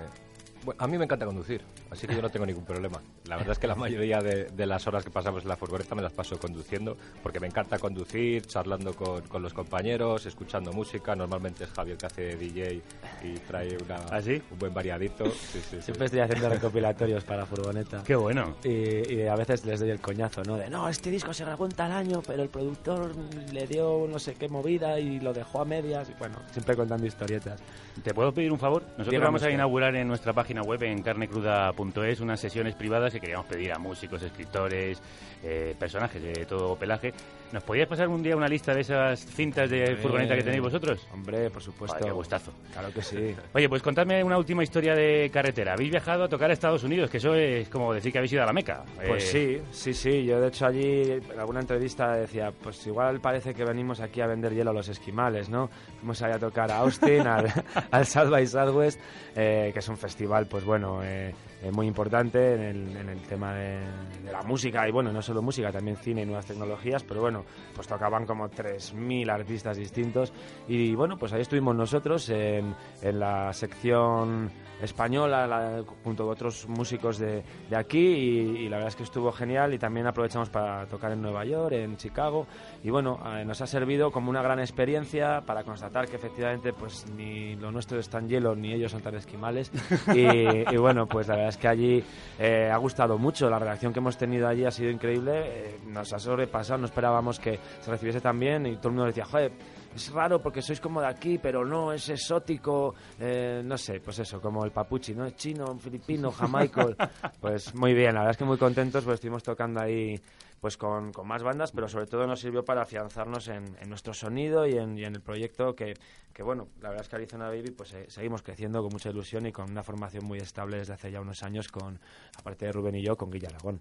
bueno, 0.65 0.83
a 0.83 0.87
mí 0.87 0.99
me 0.99 1.05
encanta 1.05 1.27
conducir, 1.27 1.63
así 1.91 2.07
que 2.07 2.15
yo 2.15 2.23
no 2.23 2.29
tengo 2.31 2.47
ningún 2.47 2.65
problema. 2.65 3.01
La 3.27 3.37
verdad 3.37 3.53
es 3.53 3.59
que 3.59 3.67
la 3.67 3.75
mayoría 3.75 4.19
de, 4.21 4.45
de 4.45 4.67
las 4.67 4.87
horas 4.87 5.05
que 5.05 5.11
pasamos 5.11 5.43
en 5.43 5.49
la 5.49 5.57
furgoneta 5.57 5.95
me 5.95 6.03
las 6.03 6.13
paso 6.13 6.39
conduciendo, 6.39 6.97
porque 7.23 7.41
me 7.41 7.47
encanta 7.47 7.79
conducir, 7.79 8.47
charlando 8.47 8.95
con, 8.95 9.23
con 9.23 9.43
los 9.43 9.55
compañeros, 9.55 10.27
escuchando 10.27 10.73
música. 10.73 11.15
Normalmente 11.17 11.65
es 11.65 11.71
Javier 11.71 11.97
que 11.97 12.07
hace 12.07 12.37
DJ 12.37 12.83
y 13.23 13.35
trae 13.47 13.77
una, 13.83 13.97
¿Ah, 14.11 14.21
sí? 14.21 14.43
un 14.51 14.59
buen 14.59 14.75
variadito. 14.75 15.25
Sí, 15.31 15.33
sí, 15.53 15.61
sí. 15.71 15.83
Siempre 15.83 16.07
estoy 16.07 16.21
haciendo 16.21 16.49
recopilatorios 16.49 17.25
para 17.25 17.47
furgoneta. 17.47 18.03
Qué 18.05 18.17
bueno. 18.17 18.57
Y, 18.65 19.15
y 19.15 19.27
a 19.27 19.37
veces 19.37 19.65
les 19.65 19.81
doy 19.81 19.91
el 19.91 20.01
coñazo, 20.01 20.43
¿no? 20.43 20.57
De 20.57 20.69
no, 20.69 20.89
este 20.89 21.11
disco 21.11 21.33
se 21.33 21.45
grabó 21.45 21.65
en 21.67 21.73
tal 21.73 21.93
año, 21.93 22.23
pero 22.27 22.43
el 22.43 22.49
productor 22.49 23.13
le 23.53 23.67
dio 23.67 24.07
no 24.09 24.19
sé 24.19 24.35
qué 24.35 24.49
movida 24.49 24.99
y 25.01 25.21
lo 25.21 25.33
dejó 25.33 25.63
a 25.63 25.65
medias. 25.65 26.11
Y 26.11 26.15
bueno, 26.19 26.37
siempre 26.51 26.77
contando 26.77 27.07
historietas. 27.07 27.61
¿Te 28.03 28.13
puedo 28.15 28.33
pedir 28.33 28.53
un 28.53 28.59
favor? 28.59 28.83
Nosotros 28.83 29.09
Dígame 29.09 29.25
vamos 29.27 29.43
a 29.43 29.51
inaugurar 29.51 29.95
en 29.97 30.09
nuestra 30.09 30.33
página 30.33 30.50
web 30.59 30.83
en 30.83 31.03
carnecruda.es 31.03 32.21
unas 32.21 32.41
sesiones 32.41 32.75
privadas 32.75 33.13
que 33.13 33.21
queríamos 33.21 33.47
pedir 33.47 33.73
a 33.73 33.79
músicos, 33.79 34.23
escritores, 34.23 35.01
eh, 35.43 35.75
personajes 35.79 36.21
de 36.21 36.45
todo 36.47 36.77
pelaje. 36.77 37.15
¿Nos 37.53 37.65
podías 37.65 37.89
pasar 37.89 38.07
un 38.09 38.23
día 38.23 38.37
una 38.37 38.47
lista 38.47 38.73
de 38.73 38.83
esas 38.83 39.25
cintas 39.27 39.69
de 39.69 39.97
furgoneta 39.97 40.37
que 40.37 40.43
tenéis 40.45 40.63
vosotros? 40.63 41.07
Hombre, 41.13 41.51
por 41.51 41.61
supuesto. 41.63 41.99
Qué 42.05 42.11
gustazo. 42.13 42.53
Claro 42.73 42.93
que 42.93 43.03
sí. 43.03 43.35
Oye, 43.55 43.69
pues 43.69 43.83
contadme 43.83 44.23
una 44.23 44.39
última 44.39 44.63
historia 44.63 44.95
de 44.95 45.29
carretera. 45.33 45.73
Habéis 45.73 45.91
viajado 45.91 46.25
a 46.25 46.29
tocar 46.29 46.51
a 46.51 46.53
Estados 46.53 46.85
Unidos, 46.85 47.11
que 47.11 47.17
eso 47.17 47.35
es 47.35 47.69
como 47.69 47.93
decir 47.93 48.13
que 48.13 48.19
habéis 48.19 48.33
ido 48.33 48.43
a 48.45 48.47
la 48.47 48.53
Meca. 48.53 48.85
Pues 49.05 49.35
Eh, 49.35 49.63
sí, 49.73 49.93
sí, 49.93 49.95
sí. 49.95 50.25
Yo 50.25 50.41
de 50.41 50.49
hecho 50.49 50.67
allí 50.67 51.11
en 51.11 51.39
alguna 51.41 51.61
entrevista 51.61 52.13
decía, 52.15 52.53
pues 52.63 52.87
igual 52.87 53.21
parece 53.21 53.53
que 53.53 53.65
venimos 53.65 54.01
aquí 54.01 54.21
a 54.21 54.27
vender 54.29 54.55
hielo 54.55 54.71
a 54.71 54.75
los 54.75 54.89
esquimales, 54.89 55.49
¿no? 55.49 55.71
Fuimos 55.99 56.23
allá 56.23 56.37
a 56.37 56.39
tocar 56.39 56.71
a 56.71 56.77
Austin, 56.79 57.27
al, 57.27 57.53
al 57.91 58.07
South 58.07 58.31
by 58.31 58.47
Southwest, 58.47 59.01
eh, 59.35 59.71
que 59.73 59.79
es 59.81 59.89
un 59.89 59.97
festival, 59.97 60.47
pues 60.47 60.65
bueno, 60.65 61.03
eh, 61.03 61.35
eh, 61.63 61.71
muy 61.73 61.87
importante 61.87 62.55
en 62.55 62.61
el, 62.63 62.97
en 62.97 63.09
el 63.09 63.21
tema 63.23 63.55
de, 63.55 63.81
de 64.25 64.33
la 64.33 64.43
música 64.43 64.89
y 64.89 64.93
bueno, 64.93 65.13
no 65.13 65.21
solo 65.21 65.43
música, 65.43 65.73
también 65.73 65.97
cine 65.97 66.23
y 66.23 66.27
nuevas 66.27 66.47
tecnologías, 66.47 67.03
pero 67.03 67.21
bueno, 67.21 67.40
pues 67.75 67.87
tocaban 67.89 68.27
como 68.27 68.49
3.000 68.49 69.31
artistas 69.31 69.77
distintos. 69.77 70.33
Y 70.69 70.95
bueno, 70.95 71.17
pues 71.19 71.33
ahí 71.33 71.43
estuvimos 71.43 71.75
nosotros 71.77 72.29
en, 72.31 72.75
en 73.03 73.19
la 73.21 73.53
sección 73.53 74.51
española 74.83 75.47
la- 75.47 75.83
junto 76.05 76.25
con 76.25 76.33
otros 76.33 76.67
músicos 76.67 77.19
de, 77.19 77.43
de 77.69 77.77
aquí 77.77 77.99
y, 77.99 78.39
y 78.65 78.69
la 78.69 78.77
verdad 78.77 78.89
es 78.89 78.97
que 78.97 79.03
estuvo 79.03 79.31
genial. 79.33 79.75
Y 79.75 79.79
también 79.79 80.07
aprovechamos 80.07 80.49
para 80.49 80.87
tocar 80.87 81.13
en 81.13 81.21
Nueva 81.21 81.45
York, 81.45 81.73
en 81.73 81.97
Chicago. 81.97 82.47
Y 82.83 82.91
bueno, 82.91 83.19
eh, 83.37 83.45
nos 83.45 83.61
ha 83.61 83.67
servido 83.67 84.11
como 84.11 84.31
una 84.31 84.41
gran 84.43 84.59
experiencia 84.61 85.43
para 85.45 85.65
constatar 85.65 86.09
que 86.09 86.17
efectivamente 86.17 86.73
pues 86.73 87.07
ni 87.15 87.57
lo 87.57 87.71
nuestro 87.71 87.99
es 87.99 88.09
tan 88.09 88.29
hielo 88.29 88.55
ni 88.57 88.73
ellos 88.73 88.93
son 88.93 89.03
tan 89.03 89.15
esquimales. 89.15 89.71
Y, 90.15 90.75
y 90.75 90.77
bueno, 90.79 91.07
pues 91.07 91.29
la 91.29 91.35
verdad 91.35 91.51
es 91.51 91.57
que 91.57 91.69
allí 91.69 92.05
eh, 92.39 92.71
ha 92.73 92.77
gustado 92.79 93.19
mucho, 93.19 93.49
la 93.51 93.59
reacción 93.59 93.93
que 93.93 93.99
hemos 94.01 94.17
tenido 94.17 94.49
allí 94.49 94.65
ha 94.65 94.71
sido 94.71 94.91
increíble, 94.91 95.33
eh, 95.45 95.79
nos 95.87 96.13
ha 96.13 96.19
sobrepasado, 96.19 96.79
no 96.79 96.87
esperábamos 96.87 97.30
que 97.39 97.59
se 97.81 97.91
recibiese 97.91 98.21
tan 98.21 98.39
bien 98.39 98.67
y 98.67 98.77
todo 98.77 98.89
el 98.89 98.95
mundo 98.95 99.07
decía, 99.07 99.25
joder, 99.25 99.53
es 99.95 100.13
raro 100.13 100.41
porque 100.41 100.63
sois 100.63 100.81
como 100.81 101.01
de 101.01 101.09
aquí, 101.09 101.39
pero 101.39 101.65
no, 101.65 101.93
es 101.93 102.09
exótico, 102.09 102.95
eh, 103.19 103.63
no 103.65 103.77
sé, 103.77 104.01
pues 104.01 104.19
eso, 104.21 104.41
como 104.41 104.65
el 104.65 104.71
papuchi, 104.71 105.15
¿no? 105.15 105.27
Es 105.27 105.37
chino, 105.37 105.77
filipino, 105.79 106.31
jamaico. 106.39 106.95
Pues 107.41 107.75
muy 107.75 107.95
bien, 107.95 108.15
la 108.15 108.21
verdad 108.21 108.33
es 108.33 108.37
que 108.37 108.45
muy 108.45 108.59
contentos, 108.59 109.05
pues 109.05 109.15
estuvimos 109.15 109.43
tocando 109.43 109.81
ahí 109.81 110.21
pues 110.61 110.77
con, 110.77 111.11
con 111.13 111.27
más 111.27 111.43
bandas, 111.43 111.73
pero 111.73 111.89
sobre 111.89 112.07
todo 112.07 112.27
nos 112.27 112.41
sirvió 112.41 112.65
para 112.65 112.83
afianzarnos 112.83 113.49
en, 113.49 113.77
en 113.81 113.89
nuestro 113.89 114.13
sonido 114.13 114.67
y 114.67 114.77
en, 114.77 114.99
y 114.99 115.05
en 115.05 115.15
el 115.15 115.23
proyecto 115.23 115.75
que, 115.75 115.95
que, 116.35 116.43
bueno, 116.43 116.69
la 116.83 116.91
verdad 116.91 117.05
es 117.05 117.09
que 117.09 117.17
Arizona 117.17 117.49
Baby 117.49 117.71
pues 117.71 117.95
eh, 117.95 118.07
seguimos 118.09 118.43
creciendo 118.43 118.83
con 118.83 118.93
mucha 118.93 119.09
ilusión 119.09 119.47
y 119.47 119.53
con 119.53 119.71
una 119.71 119.83
formación 119.83 120.27
muy 120.27 120.39
estable 120.39 120.77
desde 120.77 120.93
hace 120.93 121.11
ya 121.11 121.21
unos 121.21 121.43
años 121.43 121.69
con, 121.69 121.99
aparte 122.39 122.67
de 122.67 122.73
Rubén 122.73 122.95
y 122.97 123.03
yo, 123.03 123.17
con 123.17 123.31
Guilla 123.31 123.49
Aragón. 123.49 123.81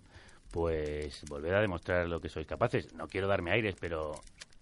Pues 0.52 1.24
volver 1.30 1.54
a 1.56 1.62
demostrar 1.62 2.08
lo 2.08 2.20
que 2.20 2.30
sois 2.30 2.48
capaces. 2.48 2.94
No 2.94 3.08
quiero 3.08 3.28
darme 3.28 3.52
aires, 3.52 3.76
pero 3.80 4.14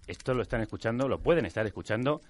esto 0.06 0.34
lo 0.34 0.41
están 0.41 0.62
escuchando, 0.62 1.08
lo 1.08 1.19
pueden 1.19 1.45
estar 1.45 1.65
escuchando 1.65 2.21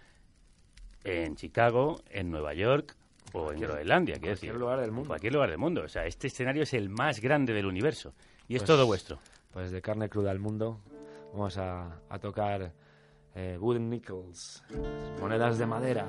en 1.04 1.36
Chicago, 1.36 2.02
en 2.10 2.30
Nueva 2.30 2.54
York 2.54 2.96
o 3.34 3.52
en 3.52 3.60
Groenlandia, 3.60 4.16
quiero 4.16 4.28
cualquier 4.30 4.52
decir. 4.52 4.54
lugar 4.60 4.80
del 4.82 4.92
mundo. 4.92 5.04
En 5.04 5.08
cualquier 5.08 5.34
lugar 5.34 5.50
del 5.50 5.58
mundo. 5.58 5.82
O 5.84 5.88
sea, 5.90 6.06
este 6.06 6.28
escenario 6.28 6.64
es 6.64 6.74
el 6.74 6.90
más 6.90 7.20
grande 7.20 7.54
del 7.54 7.66
universo 7.66 8.14
y 8.48 8.56
es 8.56 8.62
Pues- 8.62 8.68
todo 8.68 8.86
vuestro. 8.86 9.20
Pues 9.52 9.72
de 9.72 9.82
carne 9.82 10.08
cruda 10.10 10.32
al 10.32 10.40
mundo 10.40 10.82
vamos 11.34 11.58
a, 11.58 12.00
a 12.10 12.20
tocar 12.20 12.72
eh, 13.36 13.58
wooden 13.60 13.90
nickels, 13.90 14.64
monedas 15.20 15.58
de 15.58 15.66
madera. 15.66 16.08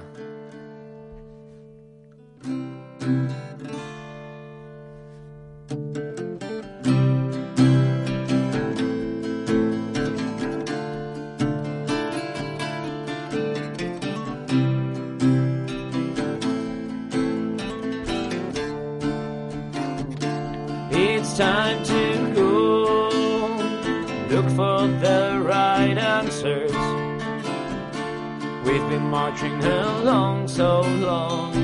We've 28.68 28.88
been 28.90 29.09
marching 29.09 29.64
along 29.64 30.48
so 30.48 30.83
long, 30.83 31.57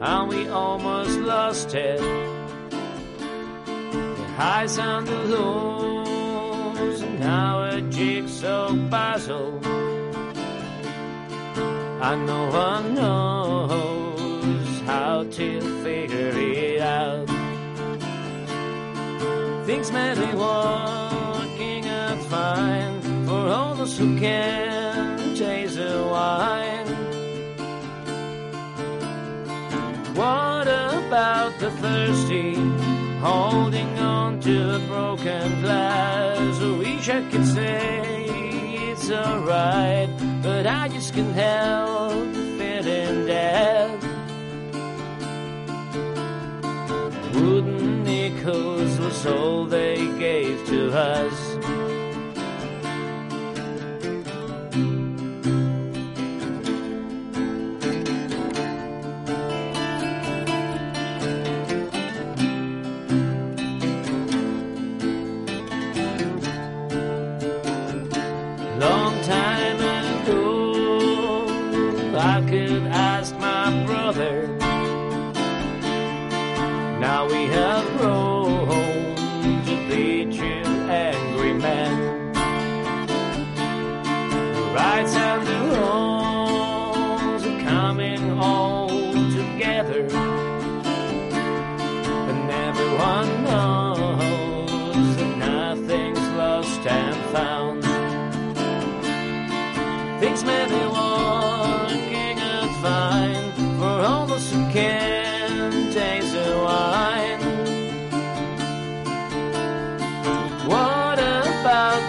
and 0.00 0.28
we 0.30 0.48
almost 0.48 1.18
lost 1.20 1.74
it. 1.74 2.00
The 3.90 4.26
highs 4.34 4.78
and 4.78 5.06
the 5.06 5.18
lows, 5.18 7.02
and 7.02 7.20
now 7.20 7.64
a 7.64 7.82
jigsaw 7.82 8.74
puzzle. 8.88 9.60
And 12.00 12.26
no 12.26 12.48
one 12.48 12.94
knows 12.94 14.80
how 14.86 15.24
to 15.24 15.60
figure 15.82 16.32
it 16.34 16.80
out. 16.80 17.28
Things 19.66 19.92
may 19.92 20.14
be 20.14 20.34
working 20.34 21.86
out 21.86 22.18
fine 22.30 23.02
for 23.26 23.46
all 23.48 23.74
those 23.74 23.98
who 23.98 24.18
can 24.18 24.83
wine. 26.14 26.90
What 30.20 30.68
about 30.68 31.52
the 31.58 31.70
thirsty 31.82 32.54
holding 33.28 33.92
on 33.98 34.38
to 34.46 34.76
a 34.76 34.80
broken 34.92 35.60
glass? 35.62 36.60
Wish 36.82 37.08
I 37.08 37.20
could 37.30 37.46
say 37.46 38.26
it's 38.90 39.10
alright, 39.10 40.10
but 40.42 40.66
I 40.66 40.88
just 40.88 41.14
can't 41.14 41.34
help 41.34 42.32
feeling 42.58 43.26
dead. 43.26 43.98
Wooden 47.34 48.04
nickels 48.04 48.92
was 49.00 49.26
all 49.26 49.64
they 49.66 49.98
gave 50.18 50.64
to 50.66 50.80
us. 50.92 51.53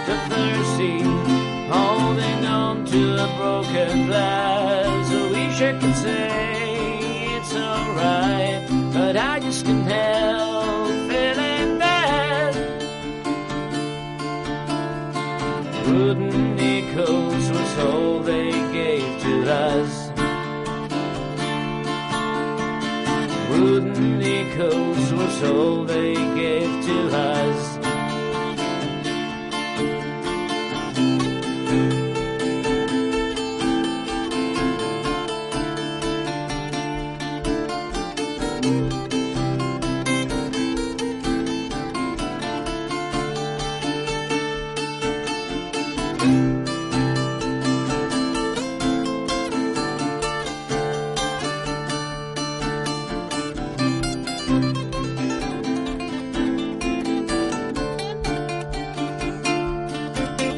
The 0.06 0.16
thirsty 0.30 1.02
holding 1.68 2.44
on 2.46 2.84
to 2.86 3.24
a 3.24 3.28
broken 3.36 4.06
glass? 4.06 5.12
Wish 5.12 5.60
I 5.62 5.72
could 5.80 5.96
say 5.96 7.36
it's 7.36 7.54
alright, 7.54 8.62
but 8.92 9.16
I 9.16 9.40
just 9.40 9.64
can't 9.64 9.86
help 9.86 10.88
feeling 11.10 11.78
bad. 11.78 12.54
Wooden 15.86 16.56
nickels 16.56 17.50
was 17.50 17.78
all 17.78 18.20
they 18.20 18.50
gave 18.72 19.22
to 19.22 19.50
us. 19.50 20.10
Wooden 23.50 24.18
nickels 24.18 25.12
was 25.12 25.42
all 25.42 25.84
they 25.84 26.14
gave 26.14 26.84
to 26.84 27.16
us. 27.16 27.75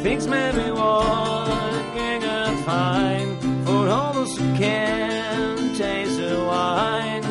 Things 0.09 0.27
may 0.27 0.51
be 0.53 0.71
working 0.71 2.25
out 2.25 2.59
fine 2.65 3.37
for 3.67 3.89
all 3.89 4.15
those 4.15 4.39
who 4.39 4.57
can 4.57 5.75
taste 5.75 6.17
the 6.17 6.43
wine. 6.49 7.23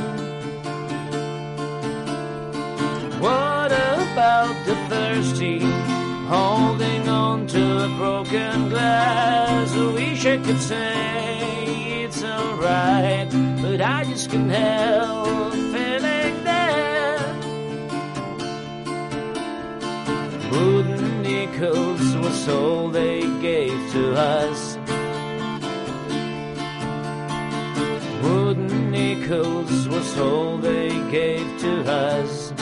What 3.19 3.71
about 3.71 4.55
the 4.67 4.75
thirsty, 4.89 5.57
holding 6.27 7.09
on 7.09 7.47
to 7.47 7.85
a 7.85 7.89
broken 7.97 8.69
glass. 8.69 9.73
I 9.73 9.93
wish 9.93 10.23
I 10.27 10.37
could 10.37 10.61
say 10.61 12.03
it's 12.03 12.23
alright, 12.23 13.31
but 13.59 13.81
I 13.81 14.03
just 14.03 14.29
can't 14.29 14.51
help 14.51 15.53
feeling 15.73 16.43
that. 16.43 17.35
Wooden 20.51 21.23
nickels 21.23 21.96
was 22.19 22.47
all 22.47 22.89
they 22.89 23.21
gave 23.41 23.91
to 23.91 24.15
us. 24.15 24.77
Wooden 28.23 28.91
nickels 28.91 29.87
was 29.87 30.17
all 30.19 30.57
they 30.57 30.89
gave 31.11 31.47
to 31.59 31.83
us. 31.91 32.53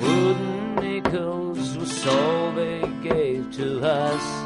Wooden 0.00 0.74
nickels 0.76 1.76
was 1.76 2.06
all 2.06 2.52
they 2.52 2.82
gave 3.02 3.50
to 3.52 3.82
us. 3.82 4.41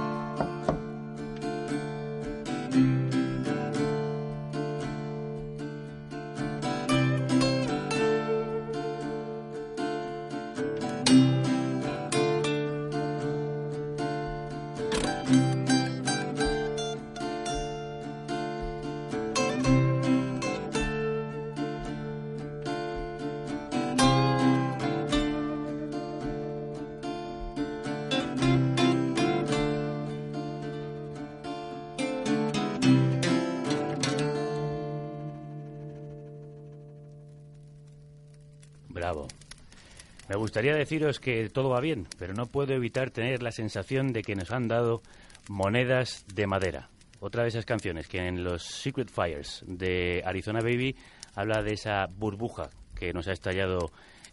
Me 40.37 40.41
gustaría 40.41 40.75
deciros 40.75 41.19
que 41.19 41.49
todo 41.49 41.71
va 41.71 41.81
bien, 41.81 42.07
pero 42.19 42.35
no 42.35 42.45
puedo 42.45 42.75
evitar 42.75 43.11
tener 43.11 43.43
la 43.43 43.51
sensación 43.51 44.13
de 44.13 44.21
que 44.21 44.35
nos 44.35 44.51
han 44.51 44.69
dado 44.69 45.01
monedas 45.49 46.27
de 46.35 46.47
madera. 46.47 46.91
Otra 47.21 47.45
de 47.45 47.49
esas 47.49 47.65
canciones 47.65 48.07
que 48.07 48.19
en 48.19 48.45
los 48.45 48.63
Secret 48.63 49.09
Fires 49.09 49.65
de 49.67 50.23
Arizona 50.27 50.61
Baby 50.61 50.95
habla 51.35 51.63
de 51.63 51.73
esa 51.73 52.05
burbuja 52.09 52.69
que 52.95 53.15
nos 53.15 53.29
ha 53.29 53.33
estallado 53.33 53.91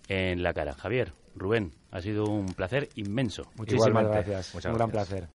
en 0.09 0.43
la 0.43 0.53
cara. 0.53 0.73
Javier, 0.73 1.13
Rubén, 1.35 1.71
ha 1.89 2.01
sido 2.01 2.25
un 2.25 2.47
placer 2.47 2.89
inmenso. 2.95 3.43
Muchísimas 3.55 3.87
Igualmente. 3.87 4.29
gracias. 4.29 4.55
Muchas 4.55 4.71
un 4.73 4.77
gran 4.77 4.89
gracias. 4.89 5.07
placer. 5.07 5.29